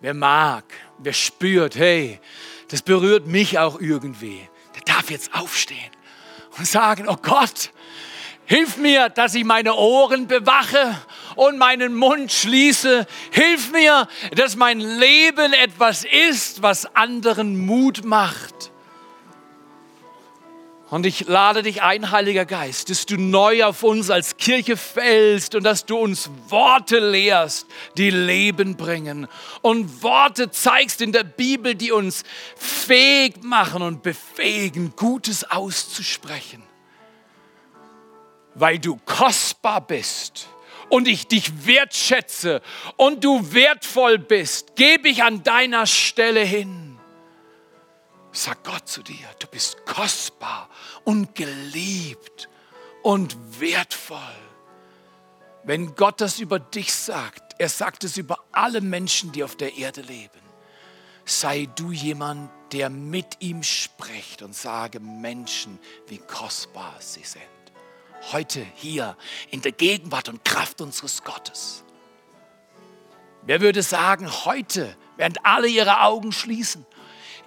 Wer 0.00 0.12
mag, 0.12 0.64
wer 0.98 1.14
spürt, 1.14 1.74
hey, 1.74 2.20
das 2.68 2.82
berührt 2.82 3.26
mich 3.26 3.58
auch 3.58 3.80
irgendwie, 3.80 4.46
der 4.74 4.82
darf 4.82 5.10
jetzt 5.10 5.34
aufstehen 5.34 5.90
und 6.58 6.68
sagen, 6.68 7.08
oh 7.08 7.16
Gott, 7.16 7.72
hilf 8.44 8.76
mir, 8.76 9.08
dass 9.08 9.34
ich 9.34 9.44
meine 9.44 9.74
Ohren 9.74 10.28
bewache 10.28 10.96
und 11.38 11.56
meinen 11.56 11.94
Mund 11.94 12.32
schließe. 12.32 13.06
Hilf 13.30 13.70
mir, 13.70 14.08
dass 14.34 14.56
mein 14.56 14.80
Leben 14.80 15.52
etwas 15.52 16.04
ist, 16.04 16.62
was 16.62 16.96
anderen 16.96 17.64
Mut 17.64 18.04
macht. 18.04 18.72
Und 20.90 21.06
ich 21.06 21.28
lade 21.28 21.62
dich 21.62 21.82
ein, 21.82 22.10
Heiliger 22.10 22.44
Geist, 22.44 22.90
dass 22.90 23.06
du 23.06 23.16
neu 23.16 23.64
auf 23.64 23.84
uns 23.84 24.10
als 24.10 24.36
Kirche 24.36 24.76
fällst 24.76 25.54
und 25.54 25.62
dass 25.62 25.86
du 25.86 25.96
uns 25.96 26.28
Worte 26.48 26.98
lehrst, 26.98 27.66
die 27.96 28.10
Leben 28.10 28.76
bringen. 28.76 29.28
Und 29.60 30.02
Worte 30.02 30.50
zeigst 30.50 31.00
in 31.02 31.12
der 31.12 31.24
Bibel, 31.24 31.76
die 31.76 31.92
uns 31.92 32.24
fähig 32.56 33.44
machen 33.44 33.82
und 33.82 34.02
befähigen, 34.02 34.94
Gutes 34.96 35.48
auszusprechen. 35.48 36.64
Weil 38.54 38.80
du 38.80 38.98
kostbar 39.04 39.82
bist 39.82 40.48
und 40.88 41.08
ich 41.08 41.26
dich 41.26 41.66
wertschätze 41.66 42.62
und 42.96 43.24
du 43.24 43.52
wertvoll 43.52 44.18
bist, 44.18 44.76
gebe 44.76 45.08
ich 45.08 45.22
an 45.22 45.42
deiner 45.42 45.86
Stelle 45.86 46.40
hin 46.40 46.88
sagt 48.38 48.64
Gott 48.64 48.88
zu 48.88 49.02
dir, 49.02 49.28
du 49.38 49.46
bist 49.48 49.84
kostbar 49.84 50.68
und 51.04 51.34
geliebt 51.34 52.48
und 53.02 53.36
wertvoll. 53.60 54.18
Wenn 55.64 55.94
Gott 55.94 56.20
das 56.20 56.38
über 56.38 56.58
dich 56.58 56.92
sagt, 56.92 57.56
er 57.58 57.68
sagt 57.68 58.04
es 58.04 58.16
über 58.16 58.38
alle 58.52 58.80
Menschen, 58.80 59.32
die 59.32 59.44
auf 59.44 59.56
der 59.56 59.76
Erde 59.76 60.02
leben, 60.02 60.40
sei 61.24 61.68
du 61.76 61.90
jemand, 61.90 62.50
der 62.72 62.90
mit 62.90 63.40
ihm 63.40 63.62
spricht 63.62 64.42
und 64.42 64.54
sage 64.54 65.00
Menschen, 65.00 65.78
wie 66.06 66.18
kostbar 66.18 66.94
sie 67.00 67.24
sind. 67.24 67.42
Heute 68.32 68.64
hier 68.74 69.16
in 69.50 69.62
der 69.62 69.72
Gegenwart 69.72 70.28
und 70.28 70.44
Kraft 70.44 70.80
unseres 70.80 71.22
Gottes. 71.22 71.84
Wer 73.42 73.60
würde 73.60 73.82
sagen, 73.82 74.30
heute, 74.44 74.96
während 75.16 75.44
alle 75.46 75.68
ihre 75.68 76.02
Augen 76.02 76.32
schließen, 76.32 76.84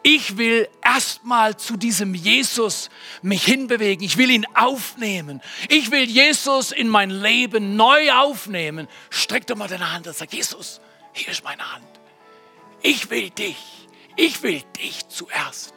ich 0.04 0.38
will 0.38 0.68
erstmal 0.84 1.58
zu 1.58 1.78
diesem 1.78 2.16
Jesus 2.16 2.90
mich 3.22 3.44
hinbewegen. 3.44 4.04
Ich 4.04 4.18
will 4.18 4.32
ihn 4.32 4.48
aufnehmen. 4.56 5.42
Ich 5.70 5.92
will 5.92 6.10
Jesus 6.10 6.72
in 6.72 6.90
mein 6.90 7.12
Leben 7.12 7.76
neu 7.76 8.12
aufnehmen. 8.12 8.88
Streck 9.12 9.46
doch 9.46 9.56
mal 9.56 9.68
deine 9.68 9.92
Hand 9.92 10.08
und 10.08 10.16
sag, 10.16 10.34
Jesus, 10.34 10.82
hier 11.14 11.30
ist 11.30 11.44
meine 11.44 11.72
Hand. 11.72 11.86
Ich 12.82 13.12
will 13.12 13.30
dich. 13.30 13.58
Ich 14.16 14.42
will 14.42 14.64
dich 14.78 15.08
zuerst. 15.08 15.76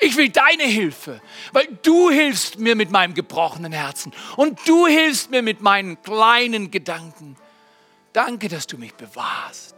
Ich 0.00 0.16
will 0.16 0.28
deine 0.28 0.62
Hilfe, 0.62 1.20
weil 1.52 1.66
du 1.82 2.10
hilfst 2.10 2.58
mir 2.58 2.76
mit 2.76 2.90
meinem 2.90 3.14
gebrochenen 3.14 3.72
Herzen 3.72 4.12
und 4.36 4.60
du 4.68 4.86
hilfst 4.86 5.30
mir 5.30 5.42
mit 5.42 5.60
meinen 5.60 6.00
kleinen 6.02 6.70
Gedanken. 6.70 7.36
Danke, 8.12 8.48
dass 8.48 8.66
du 8.66 8.78
mich 8.78 8.94
bewahrst. 8.94 9.74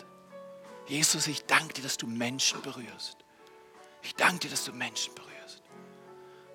Jesus, 0.86 1.26
ich 1.26 1.46
danke 1.46 1.74
dir, 1.74 1.82
dass 1.82 1.96
du 1.96 2.06
Menschen 2.06 2.60
berührst. 2.62 3.16
Ich 4.02 4.14
danke 4.14 4.40
dir, 4.40 4.50
dass 4.50 4.64
du 4.64 4.72
Menschen 4.72 5.14
berührst. 5.14 5.62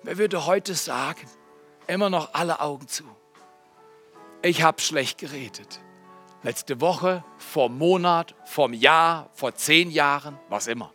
Wer 0.02 0.18
würde 0.18 0.46
heute 0.46 0.74
sagen, 0.74 1.28
immer 1.86 2.10
noch 2.10 2.34
alle 2.34 2.60
Augen 2.60 2.86
zu? 2.86 3.04
Ich 4.42 4.62
habe 4.62 4.80
schlecht 4.80 5.18
geredet. 5.18 5.80
Letzte 6.42 6.80
Woche, 6.80 7.24
vor 7.38 7.68
Monat, 7.68 8.36
vor 8.44 8.66
einem 8.66 8.74
Jahr, 8.74 9.30
vor 9.32 9.54
zehn 9.54 9.90
Jahren, 9.90 10.38
was 10.48 10.68
immer. 10.68 10.92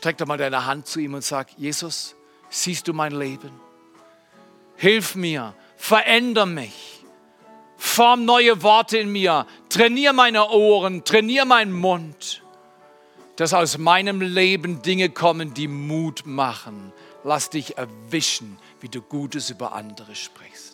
Streck 0.00 0.18
doch 0.18 0.26
mal 0.26 0.38
deine 0.38 0.66
Hand 0.66 0.86
zu 0.86 0.98
ihm 0.98 1.14
und 1.14 1.22
sag, 1.22 1.48
Jesus, 1.58 2.16
siehst 2.48 2.88
du 2.88 2.94
mein 2.94 3.12
Leben? 3.12 3.52
Hilf 4.76 5.14
mir, 5.14 5.54
veränder 5.76 6.46
mich, 6.46 7.04
form 7.76 8.24
neue 8.24 8.62
Worte 8.62 8.96
in 8.98 9.12
mir, 9.12 9.46
trainier 9.68 10.12
meine 10.12 10.48
Ohren, 10.48 11.04
trainier 11.04 11.44
meinen 11.44 11.72
Mund 11.72 12.42
dass 13.40 13.54
aus 13.54 13.78
meinem 13.78 14.20
Leben 14.20 14.82
Dinge 14.82 15.08
kommen, 15.08 15.54
die 15.54 15.66
Mut 15.66 16.26
machen. 16.26 16.92
Lass 17.24 17.48
dich 17.48 17.78
erwischen, 17.78 18.58
wie 18.82 18.90
du 18.90 19.00
Gutes 19.00 19.48
über 19.48 19.72
andere 19.72 20.14
sprichst. 20.14 20.69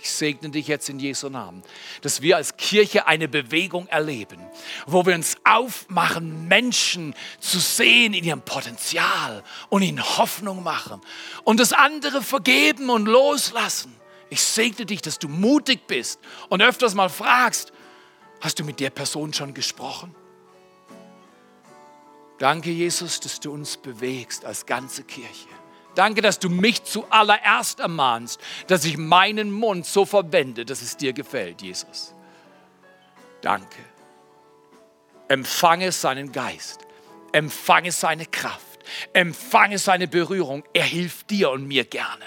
Ich 0.00 0.10
segne 0.12 0.50
dich 0.50 0.68
jetzt 0.68 0.88
in 0.88 1.00
Jesu 1.00 1.28
Namen, 1.28 1.62
dass 2.02 2.22
wir 2.22 2.36
als 2.36 2.56
Kirche 2.56 3.08
eine 3.08 3.26
Bewegung 3.26 3.88
erleben, 3.88 4.40
wo 4.86 5.04
wir 5.04 5.14
uns 5.14 5.36
aufmachen, 5.42 6.46
Menschen 6.46 7.14
zu 7.40 7.58
sehen 7.58 8.14
in 8.14 8.22
ihrem 8.22 8.42
Potenzial 8.42 9.42
und 9.70 9.82
ihnen 9.82 10.02
Hoffnung 10.18 10.62
machen 10.62 11.00
und 11.42 11.58
das 11.58 11.72
andere 11.72 12.22
vergeben 12.22 12.90
und 12.90 13.06
loslassen. 13.06 13.92
Ich 14.30 14.40
segne 14.40 14.86
dich, 14.86 15.02
dass 15.02 15.18
du 15.18 15.26
mutig 15.26 15.88
bist 15.88 16.20
und 16.48 16.62
öfters 16.62 16.94
mal 16.94 17.08
fragst, 17.08 17.72
hast 18.40 18.60
du 18.60 18.64
mit 18.64 18.78
der 18.78 18.90
Person 18.90 19.32
schon 19.32 19.52
gesprochen? 19.52 20.14
Danke, 22.38 22.70
Jesus, 22.70 23.18
dass 23.18 23.40
du 23.40 23.50
uns 23.50 23.76
bewegst 23.76 24.44
als 24.44 24.64
ganze 24.64 25.02
Kirche. 25.02 25.48
Danke, 25.98 26.22
dass 26.22 26.38
du 26.38 26.48
mich 26.48 26.84
zuallererst 26.84 27.80
ermahnst, 27.80 28.40
dass 28.68 28.84
ich 28.84 28.96
meinen 28.96 29.50
Mund 29.50 29.84
so 29.84 30.04
verwende, 30.04 30.64
dass 30.64 30.80
es 30.80 30.96
dir 30.96 31.12
gefällt, 31.12 31.60
Jesus. 31.60 32.14
Danke. 33.40 33.80
Empfange 35.26 35.90
seinen 35.90 36.30
Geist. 36.30 36.86
Empfange 37.32 37.90
seine 37.90 38.26
Kraft. 38.26 38.78
Empfange 39.12 39.78
seine 39.78 40.06
Berührung. 40.06 40.62
Er 40.72 40.84
hilft 40.84 41.30
dir 41.30 41.50
und 41.50 41.66
mir 41.66 41.84
gerne. 41.84 42.26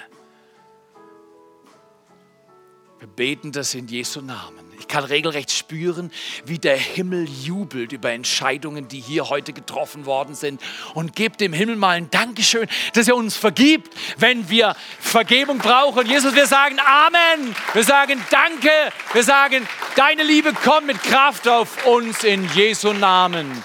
Wir 2.99 3.07
beten 3.07 3.53
das 3.53 3.73
in 3.73 3.87
Jesu 3.87 4.19
Namen. 4.19 4.70
Ich 4.81 4.87
kann 4.87 5.03
regelrecht 5.03 5.51
spüren, 5.51 6.11
wie 6.43 6.57
der 6.57 6.75
Himmel 6.75 7.29
jubelt 7.29 7.91
über 7.91 8.11
Entscheidungen, 8.11 8.87
die 8.87 8.99
hier 8.99 9.29
heute 9.29 9.53
getroffen 9.53 10.07
worden 10.07 10.33
sind. 10.33 10.59
Und 10.95 11.15
gebt 11.15 11.39
dem 11.39 11.53
Himmel 11.53 11.75
mal 11.75 11.91
ein 11.91 12.09
Dankeschön, 12.09 12.67
dass 12.93 13.07
er 13.07 13.15
uns 13.15 13.37
vergibt, 13.37 13.93
wenn 14.17 14.49
wir 14.49 14.75
Vergebung 14.99 15.59
brauchen. 15.59 16.07
Jesus, 16.07 16.33
wir 16.33 16.47
sagen 16.47 16.79
Amen. 16.79 17.55
Wir 17.73 17.83
sagen 17.83 18.19
Danke. 18.31 18.71
Wir 19.13 19.23
sagen, 19.23 19.67
deine 19.95 20.23
Liebe 20.23 20.51
kommt 20.51 20.87
mit 20.87 20.99
Kraft 21.03 21.47
auf 21.47 21.85
uns 21.85 22.23
in 22.23 22.49
Jesu 22.55 22.91
Namen. 22.91 23.63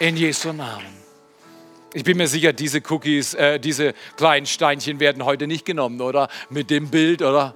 In 0.00 0.18
Jesu 0.18 0.52
Namen. 0.52 0.84
Ich 1.94 2.04
bin 2.04 2.18
mir 2.18 2.28
sicher, 2.28 2.52
diese 2.52 2.82
Cookies, 2.90 3.32
äh, 3.32 3.58
diese 3.58 3.94
kleinen 4.18 4.44
Steinchen 4.44 5.00
werden 5.00 5.24
heute 5.24 5.46
nicht 5.46 5.64
genommen, 5.64 6.02
oder? 6.02 6.28
Mit 6.50 6.68
dem 6.68 6.90
Bild, 6.90 7.22
oder? 7.22 7.54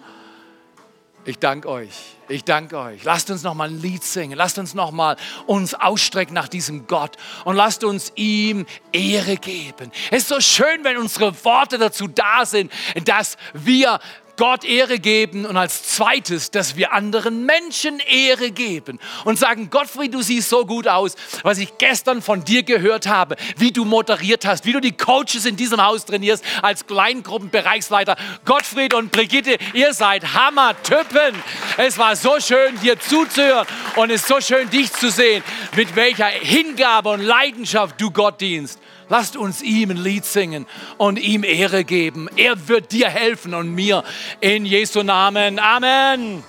Ich 1.26 1.38
danke 1.38 1.68
euch. 1.68 2.16
Ich 2.32 2.44
danke 2.44 2.78
euch. 2.78 3.04
Lasst 3.04 3.30
uns 3.30 3.42
noch 3.42 3.52
mal 3.52 3.68
ein 3.68 3.82
Lied 3.82 4.02
singen. 4.02 4.38
Lasst 4.38 4.56
uns 4.58 4.72
noch 4.72 4.90
mal 4.90 5.16
uns 5.46 5.74
ausstrecken 5.74 6.32
nach 6.32 6.48
diesem 6.48 6.86
Gott 6.86 7.18
und 7.44 7.56
lasst 7.56 7.84
uns 7.84 8.10
ihm 8.14 8.64
Ehre 8.90 9.36
geben. 9.36 9.92
Es 10.10 10.22
ist 10.22 10.28
so 10.28 10.40
schön, 10.40 10.82
wenn 10.82 10.96
unsere 10.96 11.44
Worte 11.44 11.76
dazu 11.76 12.08
da 12.08 12.46
sind, 12.46 12.72
dass 13.04 13.36
wir 13.52 14.00
Gott 14.36 14.64
Ehre 14.64 14.98
geben 14.98 15.44
und 15.44 15.56
als 15.56 15.82
zweites, 15.82 16.50
dass 16.50 16.76
wir 16.76 16.92
anderen 16.92 17.44
Menschen 17.46 17.98
Ehre 18.00 18.50
geben 18.50 18.98
und 19.24 19.38
sagen, 19.38 19.70
Gottfried, 19.70 20.12
du 20.14 20.22
siehst 20.22 20.48
so 20.48 20.64
gut 20.66 20.88
aus, 20.88 21.14
was 21.42 21.58
ich 21.58 21.78
gestern 21.78 22.22
von 22.22 22.44
dir 22.44 22.62
gehört 22.62 23.06
habe, 23.06 23.36
wie 23.56 23.72
du 23.72 23.84
moderiert 23.84 24.46
hast, 24.46 24.64
wie 24.64 24.72
du 24.72 24.80
die 24.80 24.92
Coaches 24.92 25.44
in 25.44 25.56
diesem 25.56 25.84
Haus 25.84 26.04
trainierst 26.04 26.44
als 26.62 26.86
Kleingruppenbereichsleiter. 26.86 28.16
Gottfried 28.44 28.94
und 28.94 29.12
Brigitte, 29.12 29.58
ihr 29.74 29.94
seid 29.94 30.34
Hammer-Typen. 30.34 31.42
Es 31.76 31.98
war 31.98 32.16
so 32.16 32.40
schön, 32.40 32.78
dir 32.80 32.98
zuzuhören 32.98 33.66
und 33.96 34.10
es 34.10 34.22
ist 34.22 34.28
so 34.28 34.40
schön, 34.40 34.70
dich 34.70 34.92
zu 34.92 35.10
sehen, 35.10 35.42
mit 35.76 35.94
welcher 35.96 36.26
Hingabe 36.26 37.10
und 37.10 37.20
Leidenschaft 37.20 38.00
du 38.00 38.10
Gott 38.10 38.40
dienst. 38.40 38.78
Lasst 39.08 39.36
uns 39.36 39.62
ihm 39.62 39.90
ein 39.90 39.96
Lied 39.96 40.24
singen 40.24 40.66
und 40.96 41.18
ihm 41.18 41.44
Ehre 41.44 41.84
geben. 41.84 42.28
Er 42.36 42.68
wird 42.68 42.92
dir 42.92 43.08
helfen 43.08 43.54
und 43.54 43.74
mir. 43.74 44.04
In 44.40 44.64
Jesu 44.64 45.02
Namen. 45.02 45.58
Amen. 45.58 46.44